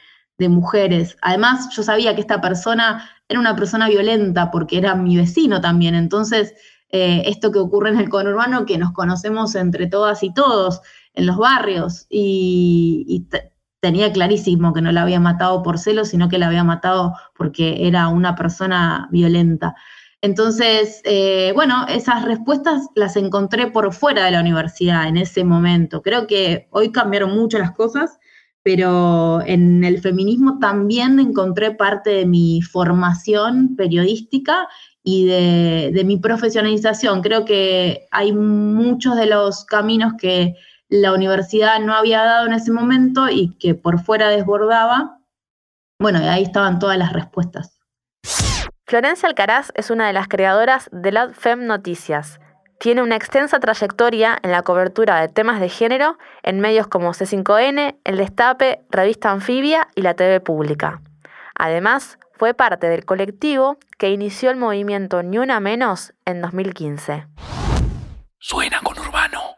mujeres. 0.48 1.16
Además, 1.20 1.68
yo 1.74 1.82
sabía 1.82 2.14
que 2.14 2.20
esta 2.20 2.40
persona 2.40 3.10
era 3.28 3.40
una 3.40 3.56
persona 3.56 3.88
violenta 3.88 4.52
porque 4.52 4.78
era 4.78 4.94
mi 4.94 5.16
vecino 5.16 5.60
también. 5.60 5.96
Entonces, 5.96 6.54
eh, 6.90 7.24
esto 7.26 7.50
que 7.50 7.58
ocurre 7.58 7.90
en 7.90 7.98
el 7.98 8.08
conurbano, 8.08 8.64
que 8.64 8.78
nos 8.78 8.92
conocemos 8.92 9.56
entre 9.56 9.88
todas 9.88 10.22
y 10.22 10.32
todos 10.32 10.80
en 11.14 11.26
los 11.26 11.38
barrios, 11.38 12.06
y, 12.08 13.26
tenía 13.80 14.12
clarísimo 14.12 14.72
que 14.72 14.80
no 14.80 14.90
la 14.90 15.02
había 15.02 15.20
matado 15.20 15.62
por 15.62 15.78
celos, 15.78 16.08
sino 16.08 16.28
que 16.28 16.38
la 16.38 16.48
había 16.48 16.64
matado 16.64 17.14
porque 17.36 17.86
era 17.86 18.08
una 18.08 18.34
persona 18.34 19.08
violenta. 19.12 19.74
Entonces, 20.20 21.00
eh, 21.04 21.52
bueno, 21.54 21.86
esas 21.88 22.24
respuestas 22.24 22.88
las 22.96 23.16
encontré 23.16 23.68
por 23.70 23.92
fuera 23.92 24.24
de 24.24 24.32
la 24.32 24.40
universidad 24.40 25.06
en 25.06 25.16
ese 25.16 25.44
momento. 25.44 26.02
Creo 26.02 26.26
que 26.26 26.66
hoy 26.70 26.90
cambiaron 26.90 27.30
mucho 27.36 27.58
las 27.58 27.70
cosas, 27.72 28.18
pero 28.64 29.40
en 29.46 29.84
el 29.84 30.00
feminismo 30.00 30.58
también 30.58 31.20
encontré 31.20 31.70
parte 31.70 32.10
de 32.10 32.26
mi 32.26 32.62
formación 32.62 33.76
periodística 33.76 34.68
y 35.04 35.26
de, 35.26 35.92
de 35.94 36.04
mi 36.04 36.16
profesionalización. 36.18 37.22
Creo 37.22 37.44
que 37.44 38.08
hay 38.10 38.32
muchos 38.32 39.16
de 39.16 39.26
los 39.26 39.64
caminos 39.64 40.14
que 40.18 40.56
la 40.88 41.14
universidad 41.14 41.80
no 41.80 41.94
había 41.94 42.24
dado 42.24 42.46
en 42.46 42.54
ese 42.54 42.72
momento 42.72 43.28
y 43.28 43.56
que 43.58 43.74
por 43.74 44.00
fuera 44.00 44.28
desbordaba. 44.30 45.20
Bueno, 46.00 46.18
ahí 46.20 46.42
estaban 46.42 46.78
todas 46.78 46.98
las 46.98 47.12
respuestas. 47.12 47.77
Florencia 48.88 49.28
Alcaraz 49.28 49.70
es 49.74 49.90
una 49.90 50.06
de 50.06 50.14
las 50.14 50.28
creadoras 50.28 50.88
de 50.92 51.12
LADFEM 51.12 51.66
Noticias. 51.66 52.40
Tiene 52.80 53.02
una 53.02 53.16
extensa 53.16 53.60
trayectoria 53.60 54.38
en 54.42 54.50
la 54.50 54.62
cobertura 54.62 55.20
de 55.20 55.28
temas 55.28 55.60
de 55.60 55.68
género 55.68 56.16
en 56.42 56.60
medios 56.60 56.86
como 56.86 57.10
C5N, 57.10 57.98
El 58.02 58.16
Destape, 58.16 58.80
Revista 58.88 59.30
Anfibia 59.30 59.88
y 59.94 60.00
la 60.00 60.14
TV 60.14 60.40
Pública. 60.40 61.02
Además, 61.54 62.18
fue 62.32 62.54
parte 62.54 62.88
del 62.88 63.04
colectivo 63.04 63.76
que 63.98 64.08
inició 64.08 64.50
el 64.50 64.56
movimiento 64.56 65.22
Ni 65.22 65.36
Una 65.36 65.60
Menos 65.60 66.14
en 66.24 66.40
2015. 66.40 67.26
Suena 68.38 68.80
con 68.82 68.98
Urbano. 68.98 69.57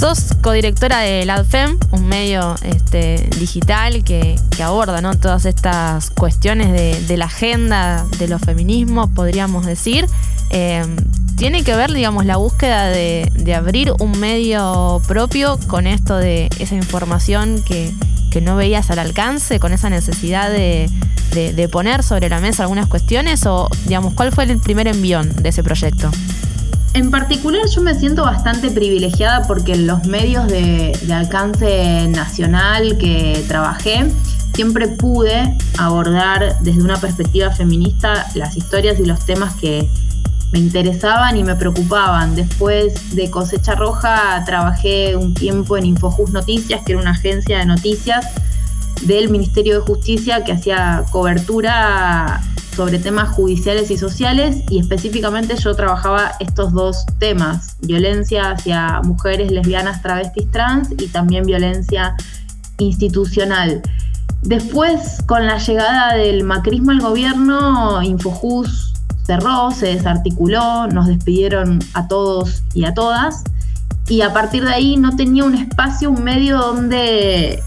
Sos 0.00 0.34
codirectora 0.40 1.00
de 1.00 1.26
LADFEM, 1.26 1.76
un 1.90 2.06
medio 2.06 2.54
este, 2.62 3.28
digital 3.38 4.02
que, 4.02 4.36
aborda 4.64 5.02
todas 5.16 5.44
estas 5.44 6.08
cuestiones 6.08 6.72
de, 7.06 7.16
la 7.18 7.26
agenda 7.26 8.06
de 8.18 8.26
los 8.26 8.40
feminismos, 8.40 9.10
podríamos 9.10 9.66
decir. 9.66 10.06
Eh, 10.48 10.82
tiene 11.36 11.64
que 11.64 11.76
ver, 11.76 11.92
digamos, 11.92 12.24
la 12.24 12.38
búsqueda 12.38 12.86
de, 12.86 13.54
abrir 13.54 13.92
un 14.00 14.18
medio 14.18 15.02
propio 15.06 15.58
con 15.66 15.86
esto 15.86 16.16
de 16.16 16.48
esa 16.58 16.76
información 16.76 17.62
que, 17.62 17.92
no 18.40 18.56
veías 18.56 18.90
al 18.90 19.00
alcance, 19.00 19.60
con 19.60 19.74
esa 19.74 19.90
necesidad 19.90 20.50
de, 20.50 20.88
poner 21.70 22.02
sobre 22.02 22.30
la 22.30 22.40
mesa 22.40 22.62
algunas 22.62 22.86
cuestiones? 22.86 23.44
O, 23.44 23.68
digamos, 23.84 24.14
¿cuál 24.14 24.32
fue 24.32 24.44
el 24.44 24.58
primer 24.60 24.88
envión 24.88 25.30
de 25.42 25.50
ese 25.50 25.62
proyecto? 25.62 26.10
En 26.92 27.10
particular 27.10 27.62
yo 27.68 27.80
me 27.82 27.94
siento 27.94 28.24
bastante 28.24 28.70
privilegiada 28.70 29.46
porque 29.46 29.72
en 29.72 29.86
los 29.86 30.06
medios 30.06 30.48
de, 30.48 30.92
alcance 31.12 32.08
nacional 32.08 32.98
que 32.98 33.44
trabajé 33.46 34.10
siempre 34.54 34.88
pude 34.88 35.56
abordar 35.78 36.58
desde 36.60 36.82
una 36.82 36.96
perspectiva 36.96 37.50
feminista 37.52 38.26
las 38.34 38.56
historias 38.56 38.98
y 38.98 39.04
los 39.04 39.24
temas 39.24 39.54
que, 39.54 39.88
me 40.52 40.58
interesaban 40.58 41.36
y 41.36 41.44
me 41.44 41.54
preocupaban. 41.54 42.34
Después 42.34 43.14
de 43.14 43.30
Cosecha 43.30 43.74
Roja 43.74 44.42
trabajé 44.44 45.16
un 45.16 45.34
tiempo 45.34 45.76
en 45.76 45.86
Infojus 45.86 46.30
Noticias, 46.30 46.82
que 46.84 46.92
era 46.92 47.00
una 47.00 47.12
agencia 47.12 47.58
de 47.58 47.66
noticias 47.66 48.26
del 49.02 49.30
Ministerio 49.30 49.80
de 49.80 49.80
Justicia 49.80 50.44
que 50.44 50.52
hacía 50.52 51.04
cobertura 51.10 52.42
sobre 52.80 52.98
temas 52.98 53.28
judiciales 53.28 53.90
y 53.90 53.98
sociales 53.98 54.64
y 54.70 54.78
específicamente 54.78 55.54
yo 55.54 55.74
trabajaba 55.74 56.32
estos 56.40 56.72
dos 56.72 57.04
temas, 57.18 57.76
violencia 57.82 58.52
hacia 58.52 59.02
mujeres 59.02 59.52
lesbianas, 59.52 60.00
travestis, 60.00 60.50
trans 60.50 60.88
y 60.92 61.08
también 61.08 61.44
violencia 61.44 62.16
institucional. 62.78 63.82
Después, 64.40 65.22
con 65.26 65.46
la 65.46 65.58
llegada 65.58 66.14
del 66.14 66.42
macrismo 66.42 66.92
al 66.92 67.00
gobierno, 67.00 68.02
Infojus 68.02 68.94
cerró, 69.26 69.72
se 69.72 69.88
desarticuló, 69.88 70.86
nos 70.86 71.06
despidieron 71.06 71.80
a 71.92 72.08
todos 72.08 72.62
y 72.72 72.86
a 72.86 72.94
todas. 72.94 73.44
Y 74.08 74.22
a 74.22 74.32
partir 74.32 74.64
de 74.64 74.72
ahí 74.72 74.96
no 74.96 75.14
tenía 75.16 75.44
un 75.44 75.54
espacio, 75.54 76.08
un 76.10 76.24
medio 76.24 76.56
donde 76.56 77.62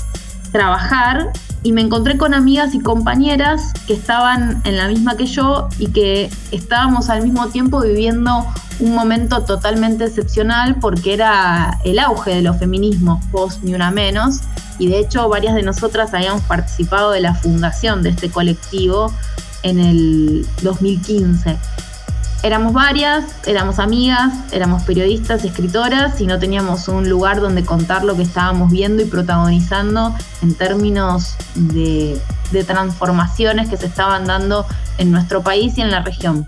trabajar 0.51 1.31
y 1.63 1.71
me 1.71 1.81
encontré 1.81 2.17
con 2.17 2.33
amigas 2.33 2.75
y 2.75 2.79
compañeras 2.79 3.71
que 3.87 3.93
estaban 3.93 4.61
en 4.65 4.77
la 4.77 4.87
misma 4.87 5.15
que 5.15 5.25
yo 5.25 5.69
y 5.79 5.87
que 5.87 6.29
estábamos 6.51 7.09
al 7.09 7.23
mismo 7.23 7.47
tiempo 7.47 7.81
viviendo 7.81 8.45
un 8.79 8.93
momento 8.93 9.43
totalmente 9.43 10.05
excepcional 10.05 10.75
porque 10.81 11.13
era 11.13 11.79
el 11.85 11.99
auge 11.99 12.35
de 12.35 12.41
los 12.41 12.57
feminismos, 12.57 13.23
post 13.31 13.63
ni 13.63 13.73
una 13.73 13.91
menos, 13.91 14.41
y 14.77 14.87
de 14.87 14.99
hecho 14.99 15.29
varias 15.29 15.55
de 15.55 15.63
nosotras 15.63 16.13
habíamos 16.13 16.41
participado 16.41 17.11
de 17.11 17.21
la 17.21 17.33
fundación 17.33 18.03
de 18.03 18.09
este 18.09 18.29
colectivo 18.29 19.13
en 19.63 19.79
el 19.79 20.45
2015. 20.61 21.57
Éramos 22.43 22.73
varias, 22.73 23.23
éramos 23.47 23.79
amigas, 23.79 24.33
éramos 24.51 24.83
periodistas, 24.83 25.45
escritoras 25.45 26.19
y 26.19 26.27
no 26.27 26.39
teníamos 26.39 26.89
un 26.89 27.09
lugar 27.09 27.39
donde 27.39 27.63
contar 27.63 28.03
lo 28.03 28.17
que 28.17 28.23
estábamos 28.23 28.69
viendo 28.69 29.01
y 29.01 29.05
protagonizando 29.05 30.13
en 30.41 30.53
términos 30.53 31.37
de, 31.55 32.19
de 32.51 32.63
transformaciones 32.65 33.69
que 33.69 33.77
se 33.77 33.85
estaban 33.85 34.25
dando 34.25 34.65
en 34.97 35.09
nuestro 35.09 35.41
país 35.41 35.77
y 35.77 35.81
en 35.83 35.91
la 35.91 36.01
región. 36.01 36.45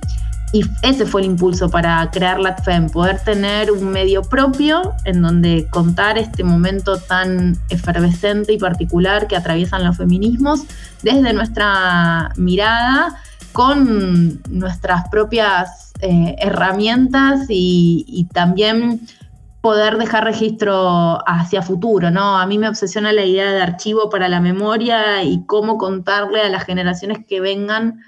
Y 0.51 0.65
ese 0.81 1.05
fue 1.05 1.21
el 1.21 1.27
impulso 1.27 1.69
para 1.69 2.11
crear 2.11 2.39
LATFEM, 2.39 2.89
poder 2.89 3.21
tener 3.21 3.71
un 3.71 3.89
medio 3.89 4.21
propio 4.21 4.93
en 5.05 5.21
donde 5.21 5.67
contar 5.69 6.17
este 6.17 6.43
momento 6.43 6.97
tan 6.97 7.57
efervescente 7.69 8.51
y 8.51 8.57
particular 8.57 9.27
que 9.27 9.37
atraviesan 9.37 9.85
los 9.85 9.95
feminismos 9.95 10.63
desde 11.03 11.31
nuestra 11.31 12.31
mirada, 12.35 13.15
con 13.53 14.41
nuestras 14.49 15.07
propias 15.07 15.84
eh, 16.01 16.35
herramientas 16.39 17.45
y, 17.49 18.27
también 18.33 19.01
poder 19.61 19.97
dejar 19.97 20.25
registro 20.25 21.19
hacia 21.27 21.61
futuro, 21.61 22.11
¿no? 22.11 22.37
A 22.37 22.45
mí 22.45 22.57
me 22.57 22.69
obsesiona 22.69 23.13
la 23.13 23.25
idea 23.25 23.51
de 23.51 23.61
archivo 23.61 24.09
para 24.09 24.27
la 24.27 24.41
memoria 24.41 25.23
y 25.23 25.45
cómo 25.45 25.77
contarle 25.77 26.41
a 26.41 26.49
las 26.49 26.65
generaciones 26.65 27.19
que 27.25 27.39
vengan 27.39 27.99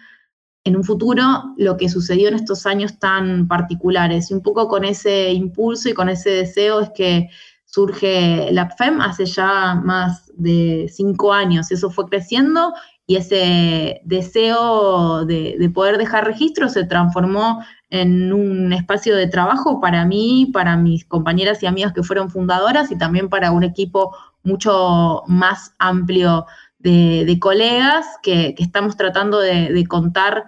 en 0.65 0.75
un 0.75 0.83
futuro 0.83 1.23
lo 1.57 1.77
que 1.77 1.89
sucedió 1.89 2.27
en 2.27 2.35
estos 2.35 2.65
años 2.65 2.99
tan 2.99 3.47
particulares. 3.47 4.29
Y 4.29 4.33
un 4.33 4.41
poco 4.41 4.67
con 4.67 4.83
ese 4.83 5.31
impulso 5.31 5.89
y 5.89 5.93
con 5.93 6.09
ese 6.09 6.29
deseo 6.29 6.81
es 6.81 6.89
que 6.89 7.29
surge 7.65 8.49
la 8.51 8.69
FEM 8.69 9.01
hace 9.01 9.25
ya 9.25 9.75
más 9.75 10.29
de 10.35 10.91
cinco 10.93 11.33
años. 11.33 11.71
Eso 11.71 11.89
fue 11.89 12.05
creciendo 12.05 12.73
y 13.05 13.15
ese 13.15 14.01
deseo 14.03 15.25
de, 15.25 15.55
de, 15.57 15.69
poder 15.69 15.97
dejar 15.97 16.25
registro 16.25 16.67
se 16.67 16.83
transformó 16.83 17.63
en 17.89 18.33
un 18.33 18.73
espacio 18.73 19.15
de 19.15 19.27
trabajo 19.27 19.79
para 19.79 20.05
mí, 20.05 20.49
para 20.53 20.75
mis 20.75 21.05
compañeras 21.05 21.63
y 21.63 21.67
amigas 21.67 21.93
que 21.93 22.03
fueron 22.03 22.29
fundadoras 22.29 22.91
y 22.91 22.97
también 22.97 23.29
para 23.29 23.51
un 23.51 23.63
equipo 23.63 24.15
mucho 24.43 25.23
más 25.27 25.73
amplio 25.79 26.45
de, 26.79 27.37
colegas 27.39 28.05
que, 28.21 28.55
estamos 28.57 28.97
tratando 28.97 29.39
de, 29.39 29.85
contar 29.87 30.45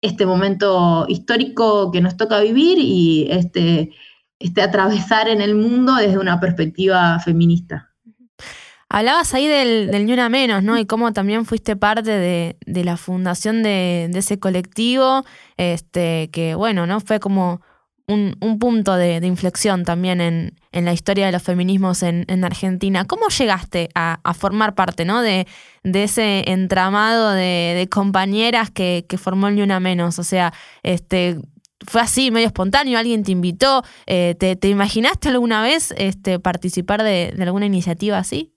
este 0.00 0.26
momento 0.26 1.06
histórico 1.08 1.90
que 1.90 2.00
nos 2.00 2.16
toca 2.16 2.40
vivir 2.40 2.78
y 2.78 3.28
este, 3.30 3.90
este 4.38 4.62
atravesar 4.62 5.28
en 5.28 5.40
el 5.40 5.54
mundo 5.54 5.94
desde 5.96 6.18
una 6.18 6.38
perspectiva 6.40 7.18
feminista. 7.18 7.87
Hablabas 8.90 9.34
ahí 9.34 9.46
del, 9.46 9.90
del 9.90 10.06
Ni 10.06 10.14
Una 10.14 10.30
Menos, 10.30 10.62
¿no? 10.62 10.78
Y 10.78 10.86
cómo 10.86 11.12
también 11.12 11.44
fuiste 11.44 11.76
parte 11.76 12.10
de, 12.10 12.84
la 12.84 12.96
fundación 12.96 13.62
de, 13.62 14.10
ese 14.14 14.38
colectivo, 14.38 15.24
este, 15.58 16.30
que 16.32 16.54
bueno, 16.54 16.86
¿no? 16.86 17.00
Fue 17.00 17.20
como 17.20 17.60
un, 18.06 18.58
punto 18.58 18.94
de, 18.94 19.16
inflexión 19.26 19.84
también 19.84 20.22
en, 20.22 20.54
la 20.72 20.94
historia 20.94 21.26
de 21.26 21.32
los 21.32 21.42
feminismos 21.42 22.02
en, 22.02 22.44
Argentina. 22.44 23.04
¿Cómo 23.04 23.28
llegaste 23.28 23.90
a, 23.94 24.18
formar 24.32 24.74
parte 24.74 25.04
¿no? 25.04 25.20
de, 25.20 25.46
ese 25.84 26.50
entramado 26.50 27.32
de, 27.32 27.86
compañeras 27.90 28.70
que, 28.70 29.04
formó 29.18 29.48
el 29.48 29.56
Ni 29.56 29.62
Una 29.62 29.80
Menos? 29.80 30.18
O 30.18 30.24
sea, 30.24 30.54
este, 30.82 31.38
fue 31.86 32.00
así, 32.00 32.30
medio 32.30 32.46
espontáneo, 32.46 32.98
alguien 32.98 33.22
te 33.22 33.32
invitó, 33.32 33.82
eh, 34.06 34.34
te, 34.38 34.68
imaginaste 34.68 35.28
alguna 35.28 35.60
vez 35.60 35.92
este, 35.98 36.38
participar 36.38 37.02
de, 37.02 37.34
alguna 37.38 37.66
iniciativa 37.66 38.16
así? 38.16 38.54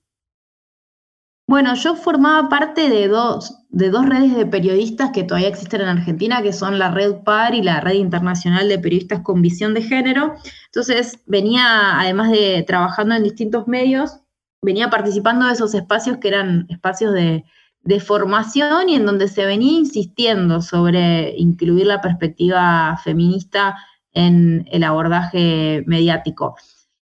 Bueno, 1.52 1.76
yo 1.76 1.98
formaba 1.98 2.48
parte 2.48 2.90
de 2.90 3.10
dos, 3.10 3.58
de 3.68 3.90
dos 3.90 4.06
redes 4.06 4.38
de 4.38 4.46
periodistas 4.46 5.12
que 5.12 5.26
todavía 5.26 5.50
existen 5.50 5.82
en 5.82 5.90
Argentina, 5.90 6.42
que 6.42 6.54
son 6.54 6.80
la 6.80 6.92
Red 6.92 7.24
PAR 7.26 7.54
y 7.54 7.62
la 7.62 7.82
Red 7.82 7.96
Internacional 7.96 8.70
de 8.70 8.80
Periodistas 8.80 9.20
con 9.20 9.42
Visión 9.42 9.74
de 9.74 9.82
Género. 9.82 10.36
Entonces 10.68 11.20
venía, 11.26 12.00
además 12.00 12.32
de 12.32 12.64
trabajando 12.66 13.16
en 13.16 13.24
distintos 13.24 13.68
medios, 13.68 14.22
venía 14.62 14.90
participando 14.90 15.46
de 15.46 15.52
esos 15.52 15.74
espacios 15.74 16.20
que 16.20 16.30
eran 16.30 16.68
espacios 16.70 17.14
de, 17.14 17.44
de 17.82 18.00
formación 18.00 18.88
y 18.88 18.96
en 18.96 19.06
donde 19.06 19.28
se 19.28 19.46
venía 19.46 19.78
insistiendo 19.78 20.62
sobre 20.62 21.36
incluir 21.36 21.86
la 21.86 22.00
perspectiva 22.00 22.98
feminista 23.04 23.76
en 24.14 24.66
el 24.72 24.86
abordaje 24.86 25.84
mediático. 25.86 26.56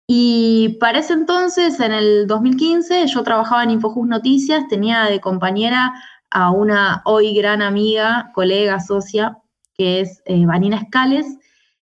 Y 0.07 0.77
para 0.81 0.99
ese 0.99 1.15
entonces, 1.15 1.81
en 1.81 1.93
el 1.93 2.27
2015, 2.27 3.07
yo 3.07 3.23
trabajaba 3.23 3.63
en 3.63 3.71
Infojus 3.71 4.07
Noticias, 4.07 4.69
tenía 4.69 5.05
de 5.05 5.21
compañera 5.21 5.95
a 6.31 6.51
una 6.51 7.01
hoy 7.05 7.35
gran 7.35 7.63
amiga, 7.63 8.31
colega, 8.35 8.81
socia, 8.81 9.39
que 9.77 10.01
es 10.01 10.23
eh, 10.27 10.45
Vanina 10.45 10.77
Escales, 10.77 11.27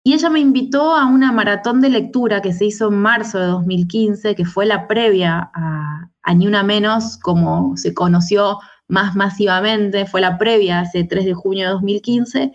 y 0.03 0.15
ella 0.15 0.31
me 0.31 0.41
invitó 0.41 0.95
a 0.95 1.07
una 1.07 1.31
maratón 1.31 1.81
de 1.81 1.91
lectura 1.91 2.41
que 2.41 2.55
se 2.55 2.65
hizo 2.65 2.89
en 2.89 2.97
marzo 2.97 3.39
de 3.39 3.47
2015, 3.47 4.35
que 4.35 4.45
fue 4.47 4.65
la 4.65 4.89
previa 4.89 5.51
a, 5.55 6.11
a 6.23 6.33
Una 6.33 6.63
Menos, 6.63 7.19
como 7.19 7.77
se 7.77 7.93
conoció 7.93 8.59
más 8.89 9.15
masivamente, 9.15 10.07
fue 10.07 10.21
la 10.21 10.39
previa 10.39 10.81
hace 10.81 11.05
3 11.05 11.25
de 11.27 11.35
junio 11.35 11.67
de 11.67 11.73
2015, 11.73 12.53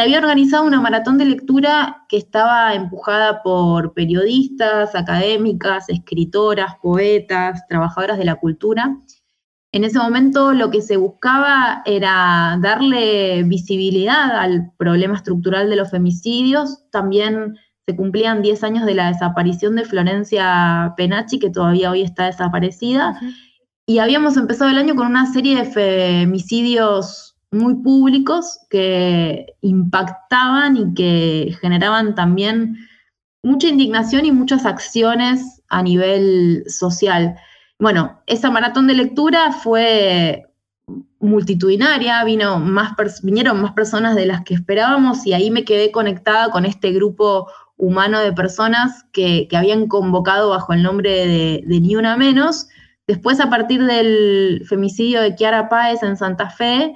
se 0.00 0.04
había 0.04 0.20
organizado 0.20 0.64
una 0.64 0.80
maratón 0.80 1.18
de 1.18 1.26
lectura 1.26 2.06
que 2.08 2.16
estaba 2.16 2.74
empujada 2.74 3.42
por 3.42 3.92
periodistas, 3.92 4.94
académicas, 4.94 5.90
escritoras, 5.90 6.76
poetas, 6.80 7.66
trabajadoras 7.68 8.16
de 8.16 8.24
la 8.24 8.36
cultura. 8.36 8.96
En 9.72 9.84
ese 9.84 9.98
momento 9.98 10.54
lo 10.54 10.70
que 10.70 10.80
se 10.80 10.96
buscaba 10.96 11.82
era 11.84 12.58
darle 12.62 13.42
visibilidad 13.42 14.38
al 14.38 14.72
problema 14.78 15.16
estructural 15.16 15.68
de 15.68 15.76
los 15.76 15.90
femicidios. 15.90 16.82
También 16.90 17.58
se 17.84 17.94
cumplían 17.94 18.40
10 18.40 18.64
años 18.64 18.86
de 18.86 18.94
la 18.94 19.08
desaparición 19.08 19.76
de 19.76 19.84
Florencia 19.84 20.94
Penachi, 20.96 21.38
que 21.38 21.50
todavía 21.50 21.90
hoy 21.90 22.00
está 22.00 22.24
desaparecida. 22.24 23.20
y 23.84 23.98
habíamos 23.98 24.38
empezado 24.38 24.70
el 24.70 24.78
año 24.78 24.94
con 24.94 25.08
una 25.08 25.30
serie 25.30 25.56
de 25.56 25.64
femicidios 25.66 27.29
muy 27.50 27.74
públicos 27.76 28.60
que 28.68 29.54
impactaban 29.60 30.76
y 30.76 30.94
que 30.94 31.56
generaban 31.60 32.14
también 32.14 32.76
mucha 33.42 33.68
indignación 33.68 34.24
y 34.24 34.32
muchas 34.32 34.66
acciones 34.66 35.62
a 35.68 35.82
nivel 35.82 36.64
social. 36.68 37.36
Bueno, 37.78 38.20
esa 38.26 38.50
maratón 38.50 38.86
de 38.86 38.94
lectura 38.94 39.52
fue 39.52 40.46
multitudinaria, 41.18 42.22
vino 42.24 42.58
más 42.58 42.92
vinieron 43.22 43.60
más 43.60 43.72
personas 43.72 44.16
de 44.16 44.26
las 44.26 44.42
que 44.42 44.54
esperábamos 44.54 45.26
y 45.26 45.32
ahí 45.32 45.50
me 45.50 45.64
quedé 45.64 45.90
conectada 45.90 46.50
con 46.50 46.64
este 46.64 46.92
grupo 46.92 47.48
humano 47.76 48.20
de 48.20 48.32
personas 48.32 49.04
que, 49.12 49.48
habían 49.52 49.86
convocado 49.86 50.50
bajo 50.50 50.72
el 50.72 50.82
nombre 50.82 51.26
de, 51.26 51.64
de, 51.66 51.80
Ni 51.80 51.96
Una 51.96 52.16
Menos. 52.16 52.68
Después, 53.06 53.40
a 53.40 53.50
partir 53.50 53.84
del 53.84 54.64
femicidio 54.68 55.20
de 55.20 55.34
Kiara 55.34 55.68
Páez 55.68 56.02
en 56.02 56.16
Santa 56.16 56.50
Fe, 56.50 56.94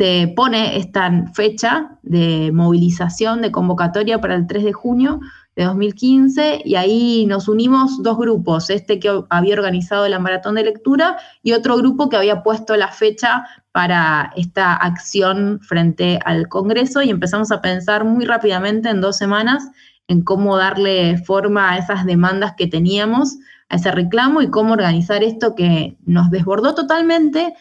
se 0.00 0.32
pone 0.34 0.78
esta 0.78 1.26
fecha 1.34 1.98
de 2.00 2.52
movilización, 2.54 3.42
de 3.42 3.52
convocatoria 3.52 4.18
para 4.18 4.34
el 4.34 4.46
3 4.46 4.64
de 4.64 4.72
junio, 4.72 5.20
de 5.56 5.64
2015 5.64 6.62
y 6.64 6.76
ahí 6.76 7.26
nos 7.26 7.48
unimos 7.48 8.02
dos 8.02 8.16
grupos, 8.16 8.70
este 8.70 8.98
que 8.98 9.24
había 9.28 9.54
organizado 9.56 10.08
la 10.08 10.18
maratón 10.18 10.54
de 10.54 10.64
lectura 10.64 11.18
y 11.42 11.52
otro 11.52 11.76
grupo 11.76 12.08
que 12.08 12.16
había 12.16 12.42
puesto 12.42 12.78
la 12.78 12.88
fecha 12.88 13.44
para 13.72 14.32
esta 14.36 14.72
acción 14.72 15.60
frente 15.60 16.18
al 16.24 16.48
Congreso 16.48 17.02
y 17.02 17.10
empezamos 17.10 17.52
a 17.52 17.60
pensar 17.60 18.06
muy 18.06 18.24
rápidamente 18.24 18.88
en 18.88 19.02
dos 19.02 19.18
semanas 19.18 19.70
en 20.08 20.22
cómo 20.22 20.56
darle 20.56 21.18
forma 21.18 21.72
a 21.72 21.76
esas 21.76 22.06
demandas 22.06 22.54
que 22.56 22.66
teníamos, 22.66 23.36
a 23.68 23.76
ese 23.76 23.90
reclamo 23.90 24.40
y 24.40 24.48
cómo 24.48 24.72
organizar 24.72 25.22
esto 25.22 25.54
que 25.54 25.98
nos 26.06 26.30
desbordó 26.30 26.74
totalmente, 26.74 27.52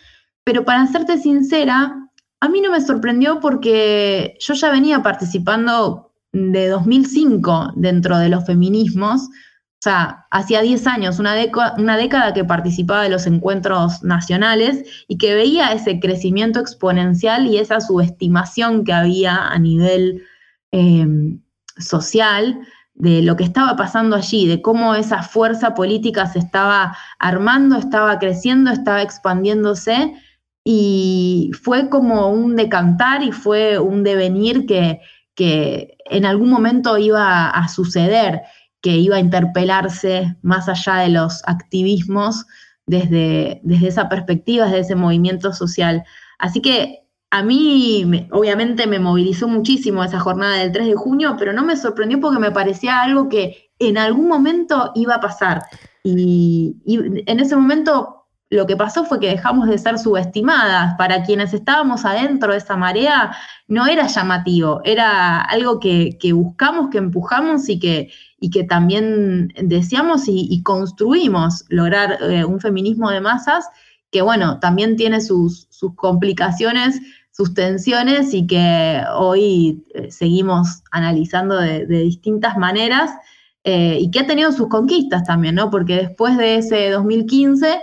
pero 0.46 0.64
para 0.64 0.88
serte 0.88 1.18
sincera, 1.18 2.09
a 2.42 2.50
mí 2.50 2.62
no 2.62 2.72
me 2.72 2.82
sorprendió 2.82 3.40
porque 3.40 4.38
yo 4.40 4.54
ya 4.54 4.72
venía 4.72 5.04
participando 5.04 6.12
de 6.32 6.68
2005 6.68 7.74
dentro 7.76 8.18
de 8.18 8.30
los 8.30 8.46
feminismos, 8.46 9.24
o 9.24 9.82
sea, 9.82 10.26
hacía 10.30 10.62
10 10.62 10.88
años, 10.88 11.20
una, 11.20 11.34
década 11.36 12.34
que 12.34 12.44
participaba 12.44 13.04
de 13.04 13.10
los 13.10 13.26
encuentros 13.26 14.04
nacionales 14.04 15.06
y 15.08 15.18
que 15.18 15.36
veía 15.36 15.72
ese 15.72 16.00
crecimiento 16.00 16.60
exponencial 16.60 17.48
y 17.48 17.58
esa 17.58 17.80
subestimación 17.80 18.84
que 18.84 18.92
había 18.92 19.48
a 19.48 19.58
nivel 19.58 20.24
em, 20.72 21.42
social 21.78 22.60
de 22.94 23.22
lo 23.22 23.38
que 23.38 23.46
estaba 23.46 23.78
pasando 23.78 24.18
allí, 24.18 24.48
de 24.48 24.62
cómo 24.62 24.96
esa 24.96 25.24
fuerza 25.24 25.74
política 25.74 26.26
se 26.28 26.40
estaba 26.40 26.98
armando, 27.18 27.78
estaba 27.78 28.20
creciendo, 28.20 28.72
estaba 28.72 29.02
expandiéndose 29.02 30.14
y 30.64 31.52
fue 31.62 31.90
como 31.90 32.30
un 32.30 32.56
decantar 32.56 33.24
y 33.24 33.32
fue 33.32 33.80
un 33.80 34.04
devenir 34.04 34.66
que, 34.66 35.02
que 35.36 35.98
en 36.06 36.26
algún 36.26 36.50
momento 36.50 36.98
iba 36.98 37.50
a 37.50 37.68
suceder, 37.68 38.42
que 38.82 38.98
iba 38.98 39.18
a 39.18 39.22
interpelarse 39.22 40.36
más 40.42 40.68
allá 40.70 40.98
de 40.98 41.10
los 41.10 41.42
activismos 41.46 42.46
desde, 42.86 43.62
desde 43.64 43.88
esa 43.88 44.10
perspectiva, 44.10 44.66
desde 44.66 44.80
ese 44.80 44.96
movimiento 44.96 45.54
social. 45.54 46.04
Así 46.40 46.62
que 46.62 47.00
a 47.32 47.44
mí, 47.44 48.28
obviamente, 48.32 48.88
me 48.88 49.00
movilizó 49.00 49.48
muchísimo 49.48 50.04
esa 50.04 50.20
jornada 50.20 50.58
del 50.58 50.72
3 50.72 50.88
de 50.88 50.96
junio, 50.96 51.36
pero 51.38 51.54
no 51.54 51.64
me 51.64 51.78
sorprendió 51.78 52.20
porque 52.20 52.40
me 52.40 52.52
parecía 52.52 53.02
algo 53.02 53.30
que 53.30 53.72
en 53.78 53.98
algún 53.98 54.28
momento 54.28 54.92
iba 54.96 55.16
a 55.16 55.20
pasar. 55.20 55.64
Y, 56.04 56.78
y 56.86 56.98
en 57.28 57.40
ese 57.40 57.56
momento 57.56 58.19
lo 58.50 58.66
que 58.66 58.76
pasó 58.76 59.06
fue 59.06 59.20
que 59.20 59.28
dejamos 59.28 59.68
de 59.68 59.78
ser 59.78 60.00
subestimadas. 60.00 60.96
Para 60.98 61.24
quienes 61.24 61.54
estábamos 61.54 62.04
adentro 62.04 62.52
de 62.52 62.58
esa 62.58 62.76
marea, 62.76 63.36
no 63.68 63.86
era 63.86 64.08
llamativo, 64.08 64.82
era 64.84 65.42
algo 65.42 65.80
que, 65.80 66.18
buscamos, 66.34 66.90
que 66.90 66.98
empujamos 66.98 67.70
y 67.70 67.80
que, 67.80 68.12
y 68.40 68.50
que 68.50 68.64
también 68.64 69.54
deseamos 69.62 70.24
y, 70.28 70.62
construimos 70.64 71.66
lograr 71.70 72.18
eh, 72.22 72.44
un 72.44 72.60
feminismo 72.60 73.12
de 73.12 73.22
masas 73.22 73.66
que, 74.12 74.24
bueno, 74.24 74.60
también 74.60 74.96
tiene 74.96 75.22
sus, 75.22 75.68
complicaciones, 75.96 77.00
sus 77.32 77.54
tensiones 77.54 78.34
y 78.34 78.48
que 78.48 79.04
hoy 79.16 79.84
eh, 79.94 80.10
seguimos 80.10 80.82
analizando 80.92 81.56
de, 81.58 81.86
distintas 81.86 82.58
maneras. 82.58 83.12
Eh, 83.66 83.98
y 84.00 84.10
que 84.10 84.22
ha 84.22 84.26
tenido 84.26 84.54
sus 84.54 84.70
conquistas 84.70 85.26
también, 85.26 85.56
¿no? 85.56 85.70
Porque 85.70 85.98
después 85.98 86.38
de 86.38 86.56
ese 86.56 86.90
2015 86.92 87.82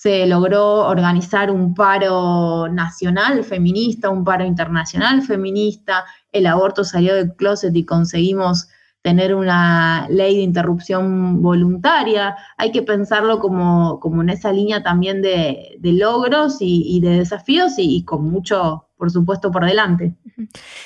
se 0.00 0.26
logró 0.26 0.86
organizar 0.86 1.50
un 1.50 1.74
paro 1.74 2.68
nacional 2.68 3.42
feminista, 3.42 4.10
un 4.10 4.22
paro 4.22 4.44
internacional 4.44 5.22
feminista, 5.22 6.04
el 6.30 6.46
aborto 6.46 6.84
salió 6.84 7.16
del 7.16 7.34
closet 7.34 7.74
y 7.74 7.84
conseguimos 7.84 8.68
tener 9.02 9.34
una 9.34 10.06
ley 10.08 10.36
de 10.36 10.42
interrupción 10.42 11.42
voluntaria. 11.42 12.36
Hay 12.58 12.70
que 12.70 12.82
pensarlo 12.82 13.40
como, 13.40 13.98
como 13.98 14.22
en 14.22 14.28
esa 14.28 14.52
línea 14.52 14.84
también 14.84 15.20
de, 15.20 15.78
logros 15.82 16.58
y, 16.60 17.00
de 17.00 17.18
desafíos 17.18 17.72
y, 17.78 18.04
con 18.04 18.30
mucho, 18.30 18.86
por 18.96 19.10
supuesto, 19.10 19.50
por 19.50 19.64
delante. 19.64 20.14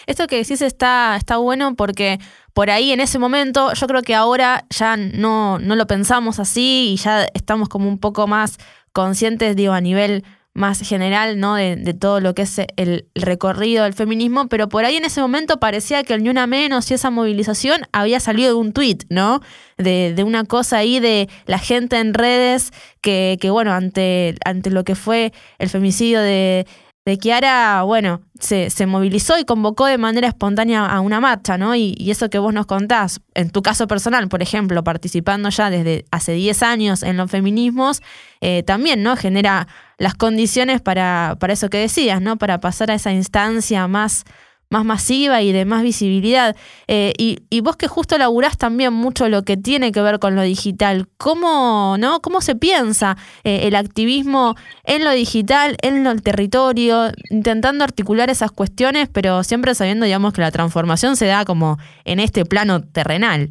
Esto 0.07 0.27
que 0.27 0.37
decís 0.37 0.63
está, 0.63 1.17
está 1.17 1.37
bueno 1.37 1.75
porque 1.75 2.19
por 2.55 2.71
ahí 2.71 2.93
en 2.93 3.01
ese 3.01 3.19
momento 3.19 3.75
yo 3.75 3.87
creo 3.87 4.01
que 4.01 4.15
ahora 4.15 4.65
ya 4.71 4.97
no, 4.97 5.59
no 5.59 5.77
lo 5.77 5.87
pensamos 5.87 6.39
así 6.39 6.93
y 6.95 6.97
ya 6.97 7.27
estamos 7.35 7.69
como 7.69 7.89
un 7.89 7.99
poco 7.99 8.27
más 8.27 8.59
conscientes, 8.93 9.57
digo, 9.57 9.73
a 9.73 9.81
nivel 9.81 10.25
más 10.55 10.81
general, 10.81 11.41
¿no? 11.41 11.55
De, 11.55 11.95
todo 11.99 12.21
lo 12.21 12.35
que 12.35 12.43
es 12.43 12.61
el, 12.77 13.07
recorrido 13.15 13.85
del 13.85 13.95
feminismo, 13.95 14.49
pero 14.49 14.69
por 14.69 14.85
ahí 14.85 14.97
en 14.97 15.05
ese 15.05 15.21
momento 15.21 15.59
parecía 15.59 16.03
que 16.03 16.13
el 16.15 16.23
Ni 16.23 16.29
Una 16.29 16.47
Menos 16.47 16.91
y 16.91 16.95
esa 16.95 17.11
movilización 17.11 17.83
había 17.93 18.21
salido 18.21 18.51
de 18.51 18.55
un 18.55 18.73
tuit, 18.73 19.05
¿no? 19.09 19.41
De, 19.79 20.13
de, 20.15 20.25
una 20.25 20.45
cosa 20.45 20.79
ahí 20.79 21.01
de 21.01 21.29
la 21.47 21.59
gente 21.59 21.99
en 21.99 22.13
redes 22.13 22.71
que, 23.01 23.39
que, 23.41 23.51
bueno, 23.51 23.73
ante, 23.73 24.35
ante 24.45 24.71
lo 24.71 24.85
que 24.85 24.95
fue 24.95 25.33
el 25.59 25.71
femicidio 25.71 26.21
de, 26.21 26.67
de 27.05 27.19
Kiara, 27.19 27.83
bueno, 27.83 28.23
se, 28.39 28.71
se, 28.71 28.87
movilizó 28.87 29.37
y 29.37 29.45
convocó 29.45 29.87
de 29.87 29.99
manera 29.99 30.29
espontánea 30.29 30.87
a 30.87 31.01
una 31.01 31.21
marcha, 31.21 31.59
¿no? 31.59 31.75
Y, 31.75 31.97
eso 32.09 32.31
que 32.31 32.39
vos 32.39 32.55
nos 32.55 32.67
contás, 32.67 33.21
en 33.35 33.51
tu 33.51 33.61
caso 33.63 33.89
personal, 33.89 34.29
por 34.29 34.41
ejemplo, 34.41 34.85
participando 34.85 35.49
ya 35.49 35.69
desde 35.71 36.05
hace 36.13 36.33
10 36.33 36.63
años 36.63 37.03
en 37.03 37.17
los 37.17 37.31
feminismos, 37.31 38.03
eh, 38.41 38.63
también, 38.63 39.03
¿no? 39.03 39.17
Genera 39.17 39.67
las 39.99 40.15
condiciones 40.15 40.81
para, 40.81 41.37
para 41.41 41.55
eso 41.55 41.71
que 41.71 41.79
decías, 41.79 42.23
¿no? 42.23 42.37
Para 42.37 42.61
pasar 42.61 42.93
a 42.93 42.95
esa 42.95 43.13
instancia 43.13 43.89
más 43.89 44.25
más 44.73 44.85
masiva 44.85 45.43
y 45.43 45.53
de 45.53 45.65
más 45.65 45.83
visibilidad. 45.83 46.57
Eh, 46.89 47.13
y, 47.19 47.61
vos 47.61 47.77
que 47.77 47.87
justo 47.87 48.19
laburás 48.19 48.57
también 48.57 48.93
mucho 48.93 49.29
lo 49.29 49.45
que 49.45 49.57
tiene 49.57 49.93
que 49.93 50.01
ver 50.01 50.19
con 50.19 50.35
lo 50.35 50.43
digital, 50.43 51.07
¿cómo, 51.19 51.97
¿no? 51.99 52.21
¿Cómo 52.21 52.41
se 52.41 52.57
piensa 52.57 53.17
eh, 53.45 53.69
el 53.69 53.77
activismo 53.77 54.57
en 54.85 55.05
lo 55.05 55.13
digital, 55.13 55.77
en 55.83 56.07
el 56.07 56.23
territorio, 56.23 57.13
intentando 57.31 57.85
articular 57.85 58.31
esas 58.31 58.51
cuestiones, 58.51 59.09
pero 59.13 59.45
siempre 59.45 59.75
sabiendo, 59.75 60.07
digamos, 60.07 60.33
que 60.33 60.41
la 60.41 60.51
transformación 60.51 61.17
se 61.17 61.27
da 61.27 61.45
como 61.45 61.79
en 62.05 62.19
este 62.19 62.45
plano 62.45 62.83
terrenal? 62.83 63.51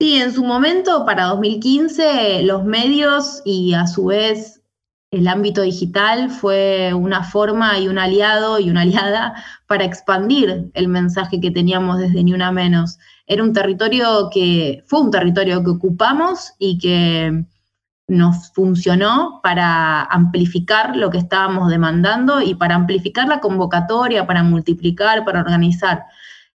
Sí, 0.00 0.16
en 0.16 0.32
su 0.32 0.42
momento, 0.42 1.04
para 1.04 1.26
2015, 1.26 2.42
los 2.42 2.64
medios 2.64 3.42
y 3.44 3.74
a 3.74 3.86
su 3.86 4.06
vez 4.06 4.61
el 5.12 5.28
ámbito 5.28 5.60
digital 5.60 6.30
fue 6.30 6.94
una 6.94 7.22
forma 7.22 7.78
y 7.78 7.86
un 7.86 7.98
aliado 7.98 8.58
y 8.58 8.70
una 8.70 8.80
aliada 8.80 9.34
para 9.66 9.84
expandir 9.84 10.70
el 10.72 10.88
mensaje 10.88 11.38
que 11.38 11.50
teníamos 11.50 11.98
desde 11.98 12.24
Ni 12.24 12.32
Una 12.32 12.50
Menos. 12.50 12.98
Era 13.26 13.44
un 13.44 13.52
territorio 13.52 14.30
que 14.32 14.82
fue 14.86 15.02
un 15.02 15.10
territorio 15.10 15.62
que 15.62 15.70
ocupamos 15.70 16.54
y 16.58 16.78
que 16.78 17.44
nos 18.08 18.52
funcionó 18.54 19.40
para 19.42 20.02
amplificar 20.04 20.96
lo 20.96 21.10
que 21.10 21.18
estábamos 21.18 21.68
demandando 21.68 22.40
y 22.40 22.54
para 22.54 22.74
amplificar 22.74 23.28
la 23.28 23.40
convocatoria, 23.40 24.26
para 24.26 24.42
multiplicar, 24.42 25.26
para 25.26 25.40
organizar. 25.40 26.06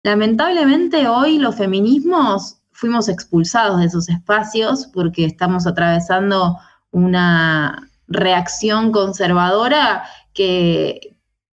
Lamentablemente 0.01 1.09
hoy 1.09 1.39
los 1.39 1.55
feminismos 1.55 2.61
fuimos 2.71 3.09
expulsados 3.09 3.79
de 3.79 3.87
esos 3.87 4.07
espacios 4.07 4.87
porque 4.93 5.25
estamos 5.25 5.67
atravesando 5.67 6.57
una 6.91 7.89
reacción 8.07 8.91
conservadora 8.91 10.03
que, 10.33 11.15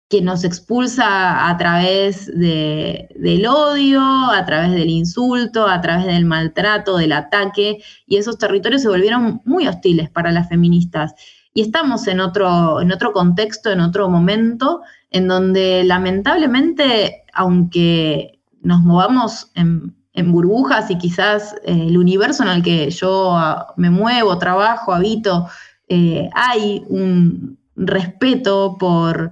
que 0.09 0.21
nos 0.21 0.43
expulsa 0.43 1.47
a 1.49 1.57
través 1.57 2.25
del 2.35 3.45
odio, 3.47 4.01
a 4.01 4.43
través 4.45 4.71
del 4.71 4.89
insulto, 4.89 5.67
a 5.67 5.79
través 5.81 6.07
del 6.07 6.25
maltrato, 6.25 6.97
del 6.97 7.11
ataque, 7.11 7.83
y 8.07 8.17
esos 8.17 8.39
territorios 8.39 8.81
se 8.81 8.89
volvieron 8.89 9.41
muy 9.45 9.67
hostiles 9.67 10.09
para 10.09 10.31
las 10.31 10.49
feministas. 10.49 11.13
Y 11.53 11.61
estamos 11.61 12.07
en 12.07 12.19
otro, 12.19 12.81
en 12.81 12.91
otro 12.91 13.13
contexto, 13.13 13.71
en 13.71 13.81
otro 13.81 14.09
momento, 14.09 14.81
en 15.11 15.27
donde 15.27 15.83
lamentablemente, 15.83 17.23
aunque 17.33 18.39
nos 18.61 18.81
movamos 18.81 19.51
en, 19.53 19.95
en 20.13 20.31
burbujas 20.31 20.89
y 20.89 20.97
quizás 20.97 21.55
eh, 21.63 21.85
el 21.87 21.97
universo 21.97 22.43
en 22.43 22.49
el 22.49 22.63
que 22.63 22.89
yo 22.89 23.35
ah, 23.35 23.73
me 23.77 23.89
muevo, 23.89 24.37
trabajo, 24.37 24.93
habito, 24.93 25.47
eh, 25.89 26.29
hay 26.33 26.83
un 26.87 27.57
respeto 27.75 28.77
por, 28.79 29.31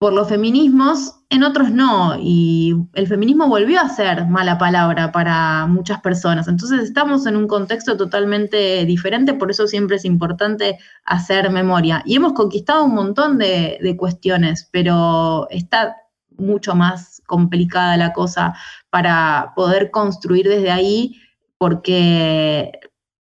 los 0.00 0.28
feminismos, 0.28 1.16
en 1.28 1.42
otros 1.42 1.70
no, 1.70 2.16
y 2.18 2.74
el 2.94 3.06
feminismo 3.06 3.48
volvió 3.48 3.80
a 3.80 3.88
ser 3.90 4.26
mala 4.26 4.56
palabra 4.56 5.12
para 5.12 5.66
muchas 5.66 6.00
personas. 6.00 6.48
Entonces 6.48 6.80
estamos 6.84 7.26
en 7.26 7.36
un 7.36 7.46
contexto 7.46 7.98
totalmente 7.98 8.86
diferente, 8.86 9.34
por 9.34 9.50
eso 9.50 9.66
siempre 9.66 9.96
es 9.96 10.06
importante 10.06 10.78
hacer 11.04 11.50
memoria. 11.50 12.02
Y 12.06 12.16
hemos 12.16 12.32
conquistado 12.32 12.84
un 12.84 12.94
montón 12.94 13.36
de, 13.36 13.94
cuestiones, 13.98 14.70
pero 14.72 15.46
está 15.50 15.96
mucho 16.38 16.74
más 16.74 17.20
complicada 17.26 17.98
la 17.98 18.14
cosa 18.14 18.54
para 18.88 19.52
poder 19.54 19.90
construir 19.90 20.48
desde 20.48 20.70
ahí, 20.70 21.20
porque 21.58 22.72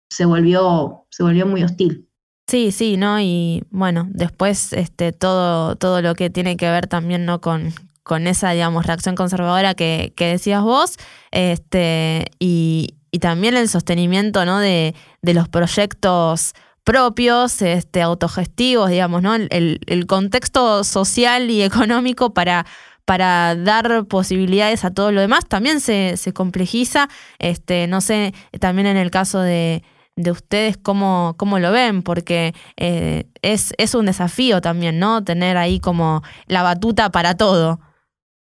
se 0.10 0.26
volvió 0.26 1.06
muy 1.46 1.64
hostil. 1.64 2.07
Sí, 2.48 2.72
sí, 2.72 2.96
¿no? 2.96 3.20
Y 3.20 3.64
bueno, 3.72 4.08
después 4.10 4.72
este, 4.72 5.12
todo, 5.12 5.76
todo 5.76 6.02
lo 6.02 6.16
que 6.16 6.30
tiene 6.30 6.56
que 6.56 6.70
ver 6.70 6.88
también, 6.88 7.26
¿no? 7.26 7.42
Con, 7.42 7.74
con 8.04 8.26
esa, 8.26 8.52
digamos, 8.52 8.86
reacción 8.86 9.16
conservadora 9.16 9.74
que, 9.74 10.14
que 10.16 10.28
decías 10.28 10.64
vos, 10.64 10.96
este, 11.32 12.28
y, 12.40 12.96
y, 13.12 13.20
también 13.20 13.58
el 13.58 13.68
sostenimiento, 13.68 14.46
¿no? 14.46 14.60
De, 14.60 14.96
de 15.22 15.34
los 15.34 15.50
proyectos 15.50 16.54
propios, 16.86 17.62
este, 17.62 18.02
autogestivos, 18.02 18.90
digamos, 18.90 19.22
¿no? 19.22 19.36
El, 19.36 19.82
el 19.86 20.06
contexto 20.08 20.86
social 20.86 21.50
y 21.52 21.62
económico 21.64 22.34
para, 22.34 22.66
para 23.04 23.58
dar 23.58 24.06
posibilidades 24.06 24.86
a 24.86 24.92
todo 24.92 25.12
lo 25.12 25.20
demás 25.20 25.46
también 25.48 25.82
se, 25.82 26.16
se 26.16 26.32
complejiza. 26.32 27.10
Este, 27.40 27.88
no 27.88 28.00
sé, 28.00 28.34
también 28.62 28.88
en 28.88 28.96
el 28.96 29.12
caso 29.12 29.42
de, 29.42 29.84
de 30.18 30.32
ustedes 30.32 30.78
cómo, 30.78 31.36
cómo 31.38 31.60
lo 31.60 31.72
ven, 31.72 32.02
porque 32.02 32.54
eh, 32.76 33.30
es, 33.42 33.74
es 33.78 33.96
un 33.96 34.08
desafío 34.08 34.60
también, 34.60 35.00
¿no? 35.00 35.24
Tener 35.24 35.56
ahí 35.56 35.80
como 35.80 36.24
la 36.48 36.64
batuta 36.64 37.10
para 37.10 37.36
todo. 37.36 37.80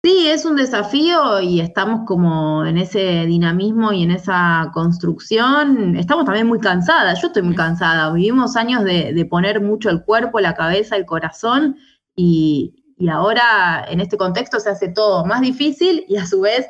Sí, 0.03 0.27
es 0.27 0.45
un 0.45 0.55
desafío 0.55 1.41
y 1.41 1.61
estamos 1.61 2.05
como 2.05 2.63
en 2.63 2.77
ese 2.77 3.25
dinamismo 3.25 3.91
y 3.91 4.03
en 4.03 4.11
esa 4.11 4.69
construcción. 4.71 5.95
Estamos 5.95 6.25
también 6.25 6.45
muy 6.45 6.59
cansadas, 6.59 7.19
yo 7.19 7.27
estoy 7.29 7.41
muy 7.41 7.55
cansada. 7.55 8.13
Vivimos 8.13 8.55
años 8.55 8.83
de, 8.83 9.27
poner 9.27 9.61
mucho 9.61 9.89
el 9.89 10.03
cuerpo, 10.03 10.39
la 10.39 10.53
cabeza, 10.53 10.95
el 10.95 11.07
corazón 11.07 11.77
y, 12.15 12.75
ahora 13.11 13.83
en 13.89 13.99
este 13.99 14.15
contexto 14.15 14.59
se 14.59 14.69
hace 14.69 14.89
todo 14.89 15.25
más 15.25 15.41
difícil 15.41 16.05
y 16.07 16.17
a 16.17 16.27
su 16.27 16.41
vez 16.41 16.67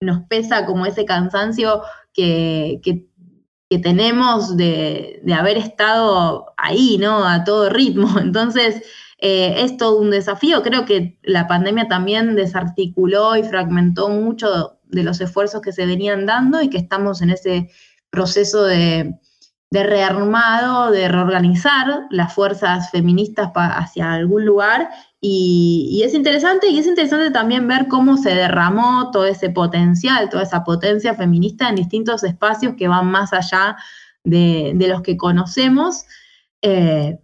nos 0.00 0.22
pesa 0.26 0.66
como 0.66 0.84
ese 0.84 1.04
cansancio 1.04 1.82
que 2.12 2.80
que 3.70 3.78
tenemos 3.78 4.56
de, 4.56 5.22
haber 5.36 5.56
estado 5.56 6.52
ahí, 6.56 6.98
¿no? 6.98 7.26
A 7.26 7.44
todo 7.44 7.70
ritmo. 7.70 8.18
Entonces, 8.20 8.82
eh, 9.18 9.54
es 9.58 9.76
todo 9.76 9.98
un 9.98 10.10
desafío. 10.10 10.62
Creo 10.62 10.84
que 10.84 11.18
la 11.22 11.46
pandemia 11.46 11.88
también 11.88 12.36
desarticuló 12.36 13.36
y 13.36 13.42
fragmentó 13.42 14.08
mucho 14.08 14.78
de 14.84 15.02
los 15.02 15.20
esfuerzos 15.20 15.60
que 15.60 15.72
se 15.72 15.86
venían 15.86 16.26
dando 16.26 16.60
y 16.62 16.70
que 16.70 16.78
estamos 16.78 17.22
en 17.22 17.30
ese 17.30 17.70
proceso 18.10 18.64
de, 18.64 19.18
de 19.70 19.82
rearmado, 19.82 20.92
de 20.92 21.08
reorganizar 21.08 22.06
las 22.10 22.32
fuerzas 22.32 22.90
feministas 22.90 23.50
hacia 23.54 24.12
algún 24.12 24.44
lugar 24.44 24.88
y, 25.26 26.02
es 26.04 26.12
interesante, 26.12 26.68
y 26.68 26.78
es 26.78 26.86
interesante 26.86 27.30
también 27.30 27.66
ver 27.66 27.88
cómo 27.88 28.18
se 28.18 28.34
derramó 28.34 29.10
todo 29.10 29.24
ese 29.24 29.48
potencial, 29.48 30.28
toda 30.28 30.42
esa 30.42 30.64
potencia 30.64 31.14
feminista 31.14 31.70
en 31.70 31.76
distintos 31.76 32.24
espacios 32.24 32.74
que 32.76 32.88
van 32.88 33.10
más 33.10 33.32
allá 33.32 33.74
de, 34.22 34.76
los 34.86 35.00
que 35.00 35.16
conocemos. 35.16 36.04
Eh, 36.60 37.18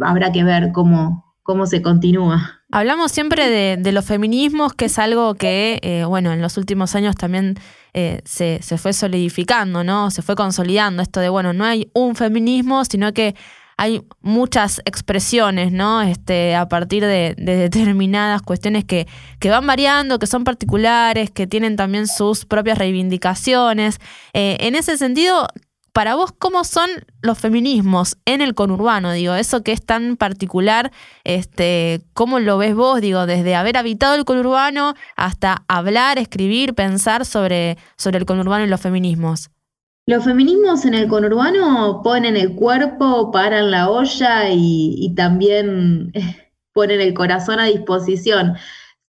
habrá 0.00 0.32
que 0.32 0.42
ver 0.42 0.72
cómo, 0.72 1.36
cómo 1.44 1.66
se 1.66 1.82
continúa. 1.82 2.62
Hablamos 2.72 3.12
siempre 3.12 3.76
de, 3.76 3.92
los 3.92 4.04
feminismos, 4.04 4.74
que 4.74 4.86
es 4.86 4.98
algo 4.98 5.36
que, 5.36 5.78
eh, 5.82 6.04
bueno, 6.06 6.32
en 6.32 6.42
los 6.42 6.56
últimos 6.56 6.96
años 6.96 7.14
también 7.14 7.54
eh, 7.94 8.22
se, 8.24 8.58
se, 8.60 8.76
fue 8.76 8.92
solidificando, 8.92 9.84
¿no? 9.84 10.10
Se 10.10 10.22
fue 10.22 10.34
consolidando 10.34 11.00
esto 11.00 11.20
de, 11.20 11.28
bueno, 11.28 11.52
no 11.52 11.64
hay 11.64 11.92
un 11.94 12.16
feminismo, 12.16 12.84
sino 12.84 13.12
que 13.12 13.36
hay 13.80 14.02
muchas 14.20 14.82
expresiones, 14.84 15.72
¿no? 15.72 16.02
Este, 16.02 16.54
a 16.54 16.68
partir 16.68 17.02
de, 17.02 17.34
determinadas 17.38 18.42
cuestiones 18.42 18.84
que, 18.84 19.08
que, 19.38 19.48
van 19.48 19.66
variando, 19.66 20.18
que 20.18 20.26
son 20.26 20.44
particulares, 20.44 21.30
que 21.30 21.46
tienen 21.46 21.76
también 21.76 22.06
sus 22.06 22.44
propias 22.44 22.76
reivindicaciones. 22.76 23.98
Eh, 24.34 24.58
en 24.60 24.74
ese 24.74 24.98
sentido, 24.98 25.48
para 25.94 26.14
vos, 26.14 26.30
¿cómo 26.38 26.64
son 26.64 26.90
los 27.22 27.38
feminismos 27.38 28.18
en 28.26 28.42
el 28.42 28.54
conurbano? 28.54 29.12
Digo, 29.12 29.34
eso 29.34 29.62
que 29.62 29.72
es 29.72 29.82
tan 29.82 30.18
particular, 30.18 30.92
este, 31.24 32.02
¿cómo 32.12 32.38
lo 32.38 32.58
ves 32.58 32.74
vos? 32.74 33.00
Digo, 33.00 33.24
desde 33.24 33.54
haber 33.54 33.78
habitado 33.78 34.14
el 34.14 34.26
conurbano 34.26 34.92
hasta 35.16 35.64
hablar, 35.68 36.18
escribir, 36.18 36.74
pensar 36.74 37.24
sobre, 37.24 37.78
sobre 37.96 38.18
el 38.18 38.26
conurbano 38.26 38.66
y 38.66 38.68
los 38.68 38.82
feminismos. 38.82 39.48
Los 40.06 40.24
feminismos 40.24 40.84
en 40.86 40.94
el 40.94 41.08
conurbano 41.08 42.00
ponen 42.02 42.36
el 42.36 42.56
cuerpo, 42.56 43.30
paran 43.30 43.70
la 43.70 43.90
olla 43.90 44.50
y, 44.50 45.14
también 45.14 46.12
ponen 46.72 47.00
el 47.00 47.14
corazón 47.14 47.60
a 47.60 47.66
disposición. 47.66 48.56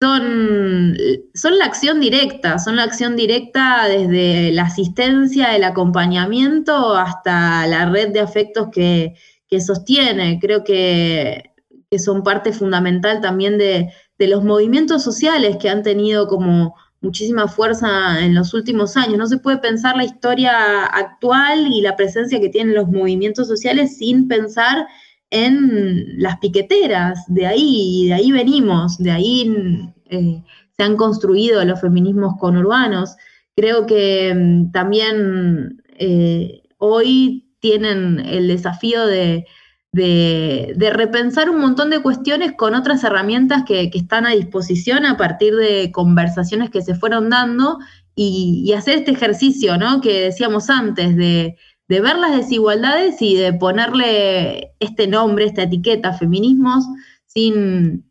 Son, 0.01 0.97
son, 1.33 1.57
la 1.57 1.65
acción 1.65 1.99
directa, 1.99 2.57
son 2.57 2.77
la 2.77 2.83
acción 2.83 3.15
directa 3.15 3.87
desde 3.87 4.51
la 4.53 4.63
asistencia, 4.63 5.55
el 5.55 5.65
acompañamiento 5.65 6.95
hasta 6.95 7.67
la 7.67 7.89
red 7.89 8.13
de 8.13 8.21
afectos 8.21 8.69
que, 8.71 9.15
sostiene. 9.59 10.39
Creo 10.41 10.63
que, 10.63 11.51
son 11.97 12.23
parte 12.23 12.53
fundamental 12.53 13.19
también 13.19 13.57
de, 13.57 13.91
de 14.17 14.27
los 14.27 14.43
movimientos 14.43 15.03
sociales 15.03 15.57
que 15.57 15.69
han 15.69 15.81
tenido 15.81 16.27
como 16.27 16.75
muchísima 17.01 17.47
fuerza 17.47 18.23
en 18.23 18.35
los 18.35 18.53
últimos 18.53 18.97
años. 18.97 19.17
No 19.17 19.27
se 19.27 19.37
puede 19.37 19.57
pensar 19.57 19.95
la 19.95 20.05
historia 20.05 20.85
actual 20.85 21.67
y 21.67 21.81
la 21.81 21.95
presencia 21.95 22.39
que 22.39 22.49
tienen 22.49 22.75
los 22.75 22.87
movimientos 22.89 23.47
sociales 23.47 23.97
sin 23.97 24.27
pensar 24.27 24.87
en 25.29 26.21
las 26.21 26.37
piqueteras. 26.39 27.23
De 27.27 27.45
ahí, 27.45 28.07
de 28.07 28.13
ahí 28.13 28.31
venimos, 28.31 28.97
de 28.97 29.11
ahí 29.11 29.91
eh, 30.09 30.43
se 30.75 30.83
han 30.83 30.97
construido 30.97 31.63
los 31.65 31.79
feminismos 31.79 32.35
conurbanos. 32.39 33.15
Creo 33.55 33.85
que 33.85 34.33
mm, 34.35 34.71
también 34.71 35.81
eh, 35.97 36.63
hoy 36.77 37.45
tienen 37.59 38.19
el 38.19 38.47
desafío 38.47 39.05
de, 39.05 39.45
de, 39.91 40.91
repensar 40.93 41.49
un 41.49 41.59
montón 41.59 41.89
de 41.89 42.01
cuestiones 42.01 42.53
con 42.53 42.75
otras 42.75 43.03
herramientas 43.03 43.63
que, 43.65 43.89
están 43.93 44.25
a 44.25 44.31
disposición 44.31 45.05
a 45.05 45.17
partir 45.17 45.55
de 45.55 45.91
conversaciones 45.91 46.69
que 46.69 46.81
se 46.81 46.95
fueron 46.95 47.29
dando 47.29 47.79
y, 48.15 48.71
hacer 48.73 48.99
este 48.99 49.11
ejercicio, 49.11 49.77
¿no? 49.77 50.01
Que 50.01 50.21
decíamos 50.21 50.69
antes, 50.69 51.15
de, 51.15 51.57
ver 51.87 52.17
las 52.17 52.35
desigualdades 52.35 53.21
y 53.21 53.35
de 53.35 53.53
ponerle 53.53 54.73
este 54.79 55.07
nombre, 55.07 55.45
esta 55.45 55.63
etiqueta, 55.63 56.13
feminismos, 56.13 56.85
sin, 57.25 58.05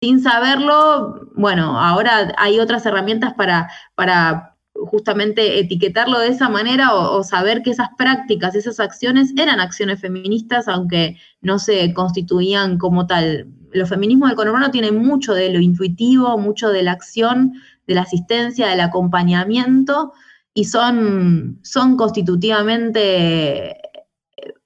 sin 0.00 0.22
saberlo, 0.22 1.28
bueno, 1.34 1.78
ahora 1.78 2.32
hay 2.38 2.58
otras 2.60 2.86
herramientas 2.86 3.34
para, 3.34 3.70
para 3.94 4.53
justamente 4.74 5.60
etiquetarlo 5.60 6.18
de 6.18 6.28
esa 6.28 6.48
manera 6.48 6.94
o, 6.94 7.22
saber 7.22 7.62
que 7.62 7.70
esas 7.70 7.88
prácticas, 7.96 8.54
esas 8.54 8.80
acciones 8.80 9.32
eran 9.36 9.60
acciones 9.60 10.00
feministas, 10.00 10.68
aunque 10.68 11.16
no 11.40 11.58
se 11.58 11.92
constituían 11.94 12.78
como 12.78 13.06
tal. 13.06 13.48
Los 13.72 13.88
feminismos 13.88 14.28
del 14.28 14.36
conurbano 14.36 14.70
tienen 14.70 14.96
mucho 14.96 15.34
de 15.34 15.52
lo 15.52 15.60
intuitivo, 15.60 16.38
mucho 16.38 16.70
de 16.70 16.82
la 16.82 16.92
acción, 16.92 17.54
de 17.86 17.94
la 17.94 18.02
asistencia, 18.02 18.68
del 18.68 18.80
acompañamiento, 18.80 20.12
y 20.52 20.64
son, 20.66 21.60
son 21.62 21.96
constitutivamente 21.96 23.70
eh, 23.70 23.76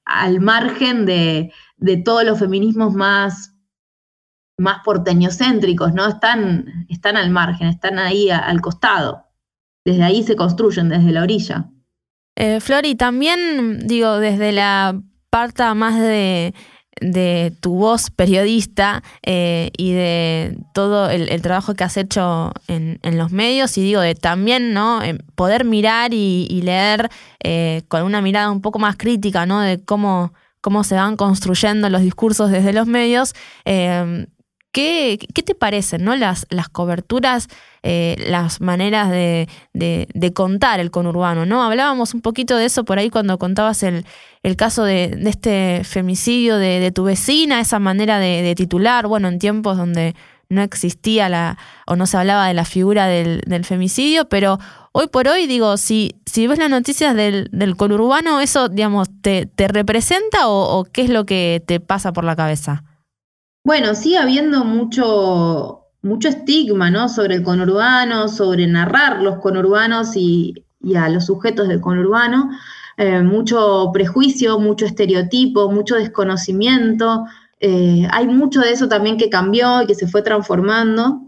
al 0.04 0.40
margen 0.40 1.06
de, 1.06 1.52
todos 2.04 2.24
los 2.24 2.38
feminismos 2.38 2.94
más 2.94 3.54
más 4.60 4.78
porteñocéntricos, 4.84 5.94
¿no? 5.94 6.08
Están, 6.08 6.86
están 6.88 7.16
al 7.16 7.30
margen, 7.30 7.68
están 7.68 8.00
ahí 8.00 8.28
al 8.28 8.60
costado 8.60 9.27
desde 9.88 10.05
ahí 10.05 10.22
se 10.22 10.37
construyen, 10.37 10.88
desde 10.88 11.12
la 11.12 11.22
orilla. 11.22 11.70
Eh, 12.37 12.61
Flori, 12.61 12.94
también 12.94 13.87
digo, 13.87 14.18
desde 14.18 14.53
la 14.53 15.01
parte 15.31 15.62
más 15.74 15.98
de, 15.98 16.53
tu 17.61 17.74
voz 17.74 18.11
periodista 18.11 19.03
eh, 19.24 19.70
y 19.76 19.93
de 19.93 20.59
todo 20.74 21.09
el, 21.11 21.41
trabajo 21.43 21.74
que 21.74 21.84
has 21.84 21.97
hecho 21.97 22.53
en, 22.66 22.99
los 23.16 23.30
medios 23.30 23.78
y 23.78 23.82
digo 23.82 24.01
de 24.01 24.14
también 24.14 24.74
no 24.74 25.03
eh, 25.03 25.16
poder 25.36 25.64
mirar 25.64 26.12
y, 26.12 26.61
leer 26.62 27.09
con 27.86 28.03
una 28.03 28.20
mirada 28.20 28.51
un 28.51 28.61
poco 28.61 28.80
más 28.80 28.97
crítica 28.97 29.47
no 29.47 29.61
de 29.61 29.78
cómo, 29.84 30.32
cómo 30.61 30.82
se 30.82 30.97
van 30.97 31.16
construyendo 31.16 31.89
los 31.89 32.03
discursos 32.03 32.51
desde 32.51 32.72
los 32.72 32.89
medios 32.89 33.32
¿qué, 34.79 35.43
te 35.43 35.55
parecen 35.55 36.05
¿no? 36.05 36.14
las, 36.14 36.47
las 36.51 36.68
coberturas, 36.68 37.49
eh, 37.83 38.16
las 38.29 38.61
maneras 38.61 39.11
de, 39.11 39.49
contar 40.35 40.79
el 40.79 40.91
conurbano? 40.91 41.47
¿no? 41.47 41.64
Hablábamos 41.64 42.14
un 42.14 42.20
poquito 42.20 42.57
de 42.57 42.66
eso 42.66 42.85
por 42.85 42.99
ahí 42.99 43.11
cuando 43.11 43.39
contabas 43.39 43.83
el, 43.83 44.05
el 44.43 44.57
caso 44.57 44.85
de, 44.85 45.18
este 45.26 45.83
femicidio 45.85 46.59
de, 46.59 46.93
tu 46.93 47.05
vecina, 47.05 47.61
esa 47.61 47.81
manera 47.81 48.18
de, 48.20 48.55
titular, 48.57 49.09
bueno, 49.09 49.29
en 49.29 49.39
tiempos 49.39 49.76
donde 49.76 50.14
no 50.49 50.62
existía 50.62 51.29
la, 51.29 51.59
o 51.87 51.97
no 51.97 52.07
se 52.07 52.16
hablaba 52.16 52.47
de 52.47 52.55
la 52.55 52.64
figura 52.64 53.07
del, 53.07 53.64
femicidio, 53.64 54.29
pero 54.29 54.59
hoy 54.93 55.09
por 55.09 55.26
hoy, 55.26 55.47
digo, 55.47 55.76
si, 55.76 56.14
si 56.24 56.47
ves 56.47 56.59
las 56.59 56.70
noticias 56.70 57.16
del, 57.16 57.49
del 57.51 57.76
conurbano, 57.76 58.41
¿eso, 58.41 58.68
digamos, 58.68 59.09
te, 59.22 59.47
te 59.47 59.66
representa 59.66 60.49
o, 60.49 60.85
qué 60.85 61.03
es 61.03 61.11
lo 61.11 61.26
que 61.26 61.62
te 61.66 61.81
pasa 61.81 62.12
por 62.12 62.22
la 62.22 62.37
cabeza? 62.37 62.85
Bueno, 63.68 63.94
sigue 63.94 64.16
habiendo 64.16 64.64
mucho, 64.64 65.88
mucho 66.00 66.28
estigma, 66.28 66.90
¿no? 66.90 67.10
Sobre 67.10 67.34
el 67.34 67.42
conurbano, 67.42 68.28
sobre 68.28 68.66
narrar 68.66 69.20
los 69.20 69.40
conurbanos 69.40 70.16
y, 70.16 70.54
a 70.96 71.10
los 71.10 71.26
sujetos 71.26 71.68
del 71.68 71.82
conurbano. 71.82 72.48
Eh, 72.96 73.20
mucho 73.20 73.90
prejuicio, 73.92 74.58
mucho 74.58 74.86
estereotipo, 74.86 75.70
mucho 75.70 75.96
desconocimiento. 75.96 77.26
Eh, 77.60 78.08
hay 78.10 78.26
mucho 78.26 78.62
de 78.62 78.72
eso 78.72 78.88
también 78.88 79.18
que 79.18 79.28
cambió 79.28 79.82
y 79.82 79.86
que 79.86 79.94
se 79.94 80.08
fue 80.08 80.22
transformando. 80.22 81.20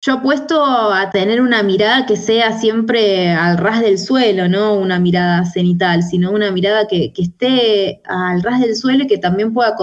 Yo 0.00 0.14
apuesto 0.14 0.64
a 0.64 1.10
tener 1.10 1.42
una 1.42 1.62
mirada 1.62 2.06
que 2.06 2.16
sea 2.16 2.58
siempre 2.58 3.30
al 3.32 3.58
ras 3.58 3.82
del 3.82 3.98
suelo, 3.98 4.48
no 4.48 4.72
una 4.72 4.98
mirada 5.00 5.44
cenital, 5.44 6.02
sino 6.02 6.30
una 6.30 6.50
mirada 6.50 6.88
que, 6.88 7.12
esté 7.14 8.00
al 8.06 8.42
ras 8.42 8.62
del 8.62 8.74
suelo 8.74 9.04
y 9.04 9.06
que 9.06 9.18
también 9.18 9.52
pueda, 9.52 9.76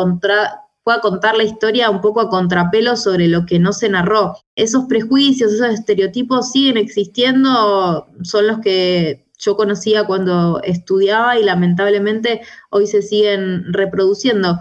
pueda 0.84 1.00
contar 1.00 1.36
la 1.36 1.44
historia 1.44 1.90
un 1.90 2.02
poco 2.02 2.22
a 2.22 2.30
contrapelo 2.30 2.96
sobre 2.96 3.28
lo 3.28 3.46
que 3.46 3.60
no 3.60 3.74
se 3.74 3.90
narró. 3.90 4.36
Esos 4.56 4.86
prejuicios, 4.86 5.54
esos 5.54 5.70
estereotipos 5.70 6.52
siguen 6.52 6.78
existiendo, 6.78 8.08
son 8.24 8.48
los 8.48 8.60
que 8.60 9.26
yo 9.38 9.56
conocía 9.56 10.06
cuando 10.06 10.62
estudiaba 10.64 11.38
y 11.38 11.44
lamentablemente 11.44 12.42
hoy 12.70 12.88
se 12.88 13.02
siguen 13.02 13.74
reproduciendo. 13.74 14.60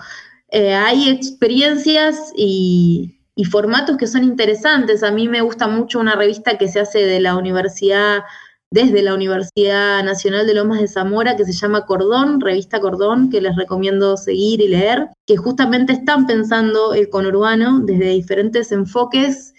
Eh, 0.48 0.74
hay 0.74 1.08
experiencias 1.08 2.32
y, 2.36 3.16
formatos 3.50 3.96
que 3.96 4.06
son 4.06 4.22
interesantes. 4.22 5.02
A 5.02 5.10
mí 5.10 5.26
me 5.26 5.40
gusta 5.40 5.66
mucho 5.66 5.98
una 5.98 6.14
revista 6.14 6.58
que 6.58 6.68
se 6.68 6.78
hace 6.78 7.06
de 7.06 7.20
la 7.20 7.36
universidad, 7.36 8.22
desde 8.70 9.02
la 9.02 9.14
Universidad 9.14 10.04
Nacional 10.04 10.46
de 10.46 10.54
Lomas 10.54 10.80
de 10.80 10.86
Zamora, 10.86 11.36
que 11.36 11.44
se 11.44 11.52
llama 11.52 11.86
Cordón, 11.86 12.40
revista 12.40 12.80
Cordón, 12.80 13.28
que 13.28 13.40
les 13.40 13.56
recomiendo 13.56 14.16
seguir 14.16 14.60
y 14.60 14.68
leer, 14.68 15.08
que 15.26 15.36
justamente 15.36 15.92
están 15.92 16.26
pensando 16.26 16.94
el 16.94 17.10
conurbano 17.10 17.80
desde 17.80 18.10
diferentes 18.10 18.70
enfoques 18.70 19.54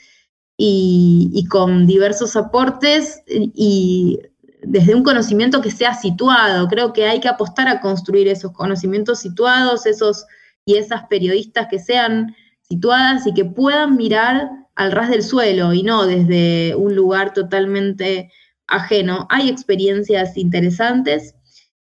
y, 0.58 1.30
y 1.34 1.46
con 1.46 1.88
diversos 1.88 2.38
aportes 2.38 3.22
y 3.28 4.20
desde 4.64 4.96
un 4.96 5.04
conocimiento 5.04 5.62
que 5.62 5.72
sea 5.72 5.94
situado. 5.94 6.68
Creo 6.70 6.94
que 6.94 7.06
hay 7.06 7.20
que 7.20 7.28
apostar 7.28 7.68
a 7.68 7.82
construir 7.82 8.30
esos 8.30 8.54
conocimientos 8.54 9.20
situados, 9.20 9.86
esos 9.86 10.26
y 10.66 10.76
esas 10.76 11.04
periodistas 11.08 11.68
que 11.70 11.80
sean 11.80 12.36
situadas 12.62 13.28
y 13.28 13.34
que 13.34 13.44
puedan 13.44 13.98
mirar 13.98 14.50
al 14.76 14.92
ras 14.92 15.10
del 15.10 15.24
suelo 15.24 15.74
y 15.74 15.84
no 15.84 16.06
desde 16.06 16.76
un 16.76 16.96
lugar 16.96 17.34
totalmente 17.34 18.32
ajeno. 18.72 19.28
Hay 19.30 19.50
experiencias 19.50 20.38
interesantes 20.38 21.36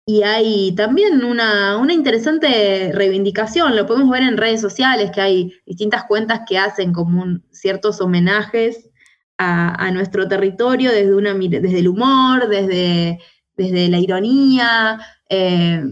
y 0.07 0.23
hay 0.23 0.75
también 0.75 1.25
una, 1.25 1.79
una, 1.79 1.95
interesante 1.95 2.93
reivindicación, 2.93 3.75
lo 3.75 3.87
podemos 3.87 4.11
ver 4.11 4.23
en 4.23 4.37
redes 4.37 4.61
sociales, 4.61 5.11
que 5.11 5.23
hay 5.23 5.55
distintas 5.65 6.05
cuentas 6.05 6.43
que 6.47 6.59
hacen 6.59 6.93
como 6.93 7.25
ciertos 7.51 8.03
homenajes 8.03 8.91
a, 9.39 9.91
nuestro 9.93 10.29
territorio 10.29 10.93
desde, 10.93 11.15
una, 11.15 11.33
desde 11.35 11.79
el 11.79 11.89
humor, 11.89 12.49
desde, 12.49 13.19
desde 13.57 13.89
la 13.89 13.99
ironía, 13.99 15.01
eh, 15.31 15.83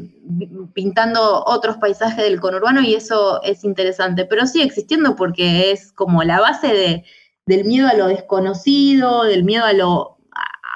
pintando 0.74 1.42
otros 1.46 1.78
paisajes 1.78 2.22
del 2.24 2.40
conurbano 2.40 2.82
y 2.82 2.94
eso 2.94 3.42
es 3.42 3.64
interesante, 3.64 4.26
pero 4.26 4.46
sigue 4.46 4.64
existiendo 4.64 5.16
porque 5.16 5.72
es 5.72 5.90
como 5.92 6.22
la 6.22 6.38
base 6.38 6.68
de, 6.68 7.04
del 7.46 7.64
miedo 7.64 7.88
a 7.88 7.94
lo 7.94 8.08
desconocido, 8.08 9.24
del 9.24 9.42
miedo 9.42 9.64
a 9.64 9.72
lo, 9.72 10.18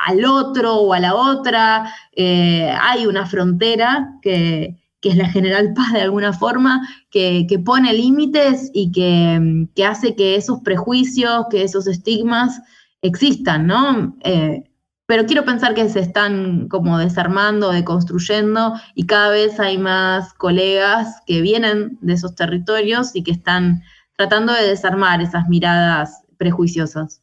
al 0.07 0.25
otro 0.25 0.77
o 0.77 0.93
a 0.93 1.01
la 1.01 1.15
otra. 1.15 1.93
Eh, 2.13 2.73
hay 2.81 3.07
una 3.07 3.27
frontera 3.27 4.19
que, 4.23 4.77
que 5.01 5.11
es 5.11 5.17
la 5.17 5.29
General 5.29 5.73
Paz 5.75 5.93
de 5.93 6.01
alguna 6.01 6.33
forma, 6.33 6.89
que, 7.11 7.47
pone 7.65 7.93
límites 7.93 8.71
y 8.73 8.93
que, 8.93 9.85
hace 9.85 10.15
que 10.15 10.37
esos 10.37 10.61
prejuicios, 10.61 11.47
que 11.51 11.63
esos 11.63 11.87
estigmas 11.87 12.61
existan, 13.03 13.67
¿no? 13.67 14.17
Eh, 14.25 14.65
pero 15.07 15.27
quiero 15.27 15.45
pensar 15.45 15.75
que 15.75 15.89
se 15.89 16.01
están 16.01 16.69
como 16.69 16.99
desarmando, 16.99 17.71
deconstruyendo 17.71 18.75
y 18.95 19.07
cada 19.07 19.29
vez 19.29 19.61
hay 19.61 19.79
más 19.79 20.35
colegas 20.35 21.23
que 21.27 21.41
vienen 21.41 21.99
de 22.01 22.15
esos 22.15 22.35
territorios 22.35 23.15
y 23.15 23.23
que 23.23 23.31
están 23.31 23.83
tratando 24.17 24.53
de 24.53 24.67
desarmar 24.67 25.21
esas 25.21 25.49
miradas 25.49 26.23
prejuiciosas. 26.39 27.23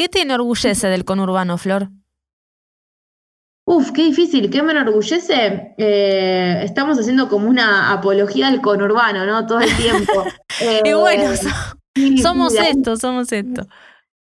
¿Qué 0.00 0.08
te 0.08 0.22
enorgullece 0.22 0.86
del 0.88 1.04
conurbano, 1.04 1.58
Flor? 1.58 1.90
Uf, 3.66 3.90
qué 3.92 4.04
difícil, 4.04 4.48
¿qué 4.48 4.62
me 4.62 4.72
enorgullece? 4.72 5.74
Eh, 5.76 6.62
estamos 6.64 6.98
haciendo 6.98 7.28
como 7.28 7.50
una 7.50 7.92
apología 7.92 8.50
del 8.50 8.62
conurbano, 8.62 9.26
¿no? 9.26 9.46
Todo 9.46 9.60
el 9.60 9.76
tiempo. 9.76 10.24
y 10.86 10.94
bueno, 10.94 11.24
eh, 11.96 12.16
somos 12.22 12.54
esto, 12.54 12.96
somos 12.96 13.30
esto. 13.30 13.66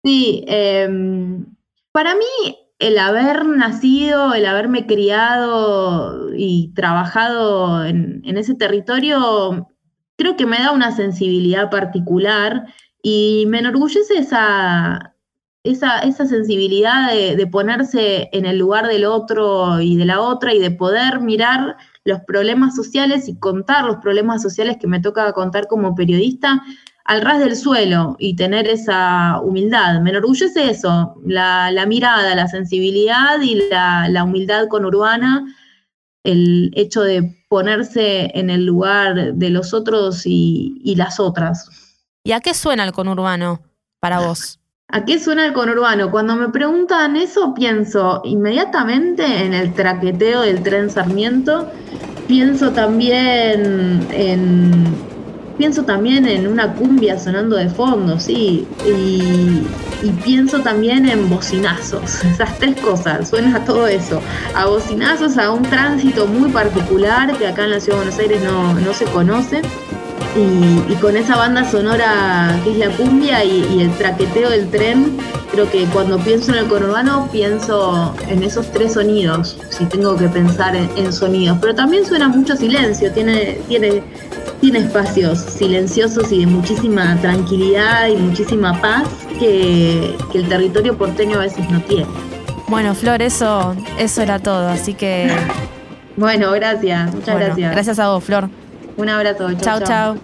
Sí, 0.03 0.43
em, 0.47 1.45
para 1.93 2.13
mí 2.13 2.57
el 2.79 2.97
haber 2.97 3.45
nacido, 3.45 4.33
el 4.33 4.47
haberme 4.47 4.85
criado 4.85 6.29
y 6.35 6.73
trabajado 6.73 7.85
en, 7.85 8.21
en 8.25 8.35
ese 8.35 8.53
territorio, 8.53 9.69
creo 10.17 10.35
que 10.35 10.45
me 10.45 10.57
da 10.57 10.73
una 10.73 10.91
sensibilidad 10.91 11.69
particular 11.69 12.65
y 13.01 13.45
me 13.47 13.59
enorgullece 13.59 14.17
esa, 14.17 15.15
esa, 15.63 15.99
esa 15.99 16.25
sensibilidad 16.25 17.11
de, 17.11 17.47
ponerse 17.47 18.29
en 18.31 18.45
el 18.45 18.57
lugar 18.57 18.87
del 18.87 19.05
otro 19.05 19.81
y 19.81 19.97
de 19.97 20.05
la 20.05 20.21
otra 20.21 20.53
y 20.53 20.59
de 20.59 20.71
poder 20.71 21.19
mirar 21.19 21.75
los 22.05 22.21
problemas 22.21 22.75
sociales 22.75 23.27
y 23.27 23.37
contar 23.37 23.85
los 23.85 23.97
problemas 23.97 24.41
sociales 24.41 24.77
que 24.79 24.87
me 24.87 25.01
toca 25.01 25.31
contar 25.33 25.67
como 25.67 25.95
periodista 25.95 26.63
al 27.03 27.21
ras 27.21 27.39
del 27.39 27.55
suelo 27.55 28.15
y 28.19 28.35
tener 28.35 28.67
esa 28.67 29.41
humildad. 29.41 29.99
Me 29.99 30.11
enorgullece 30.11 30.69
eso, 30.69 31.15
la, 31.25 31.85
mirada, 31.87 32.35
la 32.35 32.47
sensibilidad 32.47 33.41
y 33.41 33.55
la, 33.69 34.23
humildad 34.23 34.67
conurbana, 34.67 35.43
el 36.23 36.71
hecho 36.75 37.01
de 37.01 37.43
ponerse 37.49 38.31
en 38.37 38.49
el 38.49 38.65
lugar 38.65 39.33
de 39.33 39.49
los 39.49 39.73
otros 39.73 40.25
y, 40.25 40.79
y 40.83 40.95
las 40.95 41.19
otras. 41.19 41.69
¿Y 42.23 42.31
a 42.31 42.39
qué 42.39 42.53
suena 42.53 42.83
el 42.83 42.91
conurbano 42.91 43.61
para 43.99 44.19
vos? 44.19 44.59
¿A 44.91 45.05
qué 45.05 45.19
suena 45.19 45.45
el 45.45 45.53
conurbano? 45.53 46.09
Cuando 46.09 46.35
me 46.35 46.49
preguntan 46.49 47.15
eso, 47.15 47.53
pienso 47.53 48.21
inmediatamente 48.23 49.23
en 49.45 49.53
el 49.53 49.71
traqueteo 49.71 50.41
del 50.41 50.63
tren 50.63 50.89
Sarmiento. 50.89 51.67
Pienso 52.27 52.71
también 52.71 54.07
en. 54.11 54.85
Pienso 55.59 55.83
también 55.83 56.25
en 56.25 56.47
una 56.47 56.73
cumbia 56.73 57.19
sonando 57.19 57.55
de 57.55 57.69
fondo, 57.69 58.19
sí. 58.19 58.67
Y, 58.87 59.61
pienso 60.23 60.61
también 60.61 61.07
en 61.07 61.29
bocinazos. 61.29 62.23
Esas 62.25 62.57
tres 62.57 62.81
cosas. 62.81 63.29
Suena 63.29 63.57
a 63.57 63.65
todo 63.65 63.85
eso. 63.85 64.19
A 64.55 64.65
bocinazos, 64.65 65.37
a 65.37 65.51
un 65.51 65.61
tránsito 65.61 66.25
muy 66.25 66.49
particular 66.49 67.37
que 67.37 67.45
acá 67.45 67.65
en 67.65 67.71
la 67.71 67.79
Ciudad 67.79 67.99
de 67.99 68.05
Buenos 68.05 68.19
Aires 68.19 68.41
no, 68.43 68.73
no 68.73 68.93
se 68.95 69.05
conoce 69.05 69.61
y, 70.35 70.93
con 70.95 71.15
esa 71.17 71.37
banda 71.37 71.69
sonora 71.69 72.59
que 72.63 72.71
es 72.71 72.77
la 72.77 72.89
cumbia 72.89 73.43
y, 73.43 73.81
el 73.81 73.91
traqueteo 73.91 74.49
del 74.49 74.69
tren, 74.69 75.17
creo 75.51 75.69
que 75.69 75.85
cuando 75.85 76.19
pienso 76.19 76.51
en 76.51 76.59
el 76.59 76.67
conurbano 76.67 77.29
pienso 77.31 78.13
en 78.27 78.43
esos 78.43 78.71
tres 78.71 78.93
sonidos, 78.93 79.57
si 79.69 79.85
tengo 79.85 80.15
que 80.15 80.27
pensar 80.27 80.75
en, 80.75 81.13
sonidos. 81.13 81.57
Pero 81.61 81.75
también 81.75 82.05
suena 82.05 82.27
mucho 82.27 82.55
silencio, 82.55 83.11
tiene, 83.11 83.59
tiene, 83.67 84.03
tiene 84.61 84.79
espacios 84.79 85.39
silenciosos 85.39 86.31
y 86.31 86.41
de 86.41 86.47
muchísima 86.47 87.17
tranquilidad 87.21 88.07
y 88.07 88.15
muchísima 88.17 88.79
paz 88.81 89.07
que, 89.39 90.15
el 90.33 90.47
territorio 90.47 90.97
porteño 90.97 91.37
a 91.37 91.41
veces 91.41 91.69
no 91.69 91.81
tiene. 91.81 92.07
Bueno, 92.67 92.93
Flor, 92.93 93.21
eso, 93.21 93.75
eso 93.97 94.21
era 94.21 94.37
todo, 94.37 94.67
así 94.67 94.93
que... 94.93 95.31
bueno, 96.17 96.51
gracias, 96.51 97.13
muchas 97.15 97.35
gracias. 97.35 97.71
Gracias 97.71 97.99
a 97.99 98.09
vos, 98.09 98.23
Flor. 98.23 98.49
Un 98.99 99.07
abrazo. 99.07 99.53
Chao, 99.53 99.79
chao. 99.79 100.17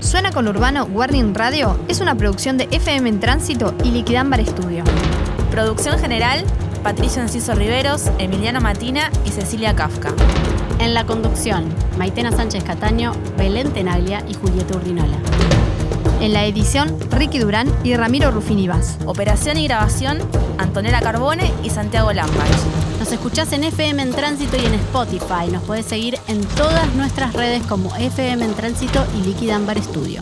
Suena 0.00 0.32
con 0.32 0.46
Urbano 0.46 0.84
Warning 0.84 1.34
Radio 1.34 1.78
es 1.88 2.02
una 2.02 2.14
producción 2.14 2.58
de 2.58 2.68
FM 2.70 3.08
en 3.08 3.20
Tránsito 3.20 3.74
y 3.82 3.90
Liquidámbar 3.90 4.40
Estudio. 4.40 4.84
Producción 5.50 5.98
general, 5.98 6.44
Patricio 6.82 7.22
Enciso 7.22 7.54
Riveros, 7.54 8.10
Emiliano 8.18 8.60
Matina 8.60 9.10
y 9.24 9.30
Cecilia 9.30 9.74
Kafka. 9.74 10.12
En 10.78 10.92
la 10.92 11.06
conducción, 11.06 11.64
Maitena 11.96 12.32
Sánchez 12.32 12.62
Cataño, 12.62 13.12
Belén 13.38 13.72
Tenaglia 13.72 14.22
y 14.28 14.34
Julieta 14.34 14.76
Urdinola. 14.76 15.16
En 16.20 16.34
la 16.34 16.44
edición, 16.44 16.94
Ricky 17.12 17.38
Durán 17.38 17.66
y 17.82 17.96
Ramiro 17.96 18.30
Rufini 18.30 18.68
Vaz. 18.68 18.98
Operación 19.06 19.56
y 19.56 19.66
grabación, 19.66 20.18
Antonella 20.58 21.00
Carbone 21.00 21.50
y 21.62 21.70
Santiago 21.70 22.12
Lambach. 22.12 22.89
Nos 23.00 23.10
escuchás 23.12 23.50
en 23.54 23.64
FM 23.64 24.02
en 24.02 24.10
Tránsito 24.10 24.58
y 24.58 24.66
en 24.66 24.74
Spotify. 24.74 25.50
Nos 25.50 25.62
podés 25.62 25.86
seguir 25.86 26.18
en 26.28 26.44
todas 26.44 26.94
nuestras 26.94 27.32
redes 27.32 27.62
como 27.66 27.96
FM 27.96 28.44
en 28.44 28.52
Tránsito 28.52 29.06
y 29.18 29.26
Liquid 29.26 29.48
Ambar 29.48 29.82
Studio. 29.82 30.20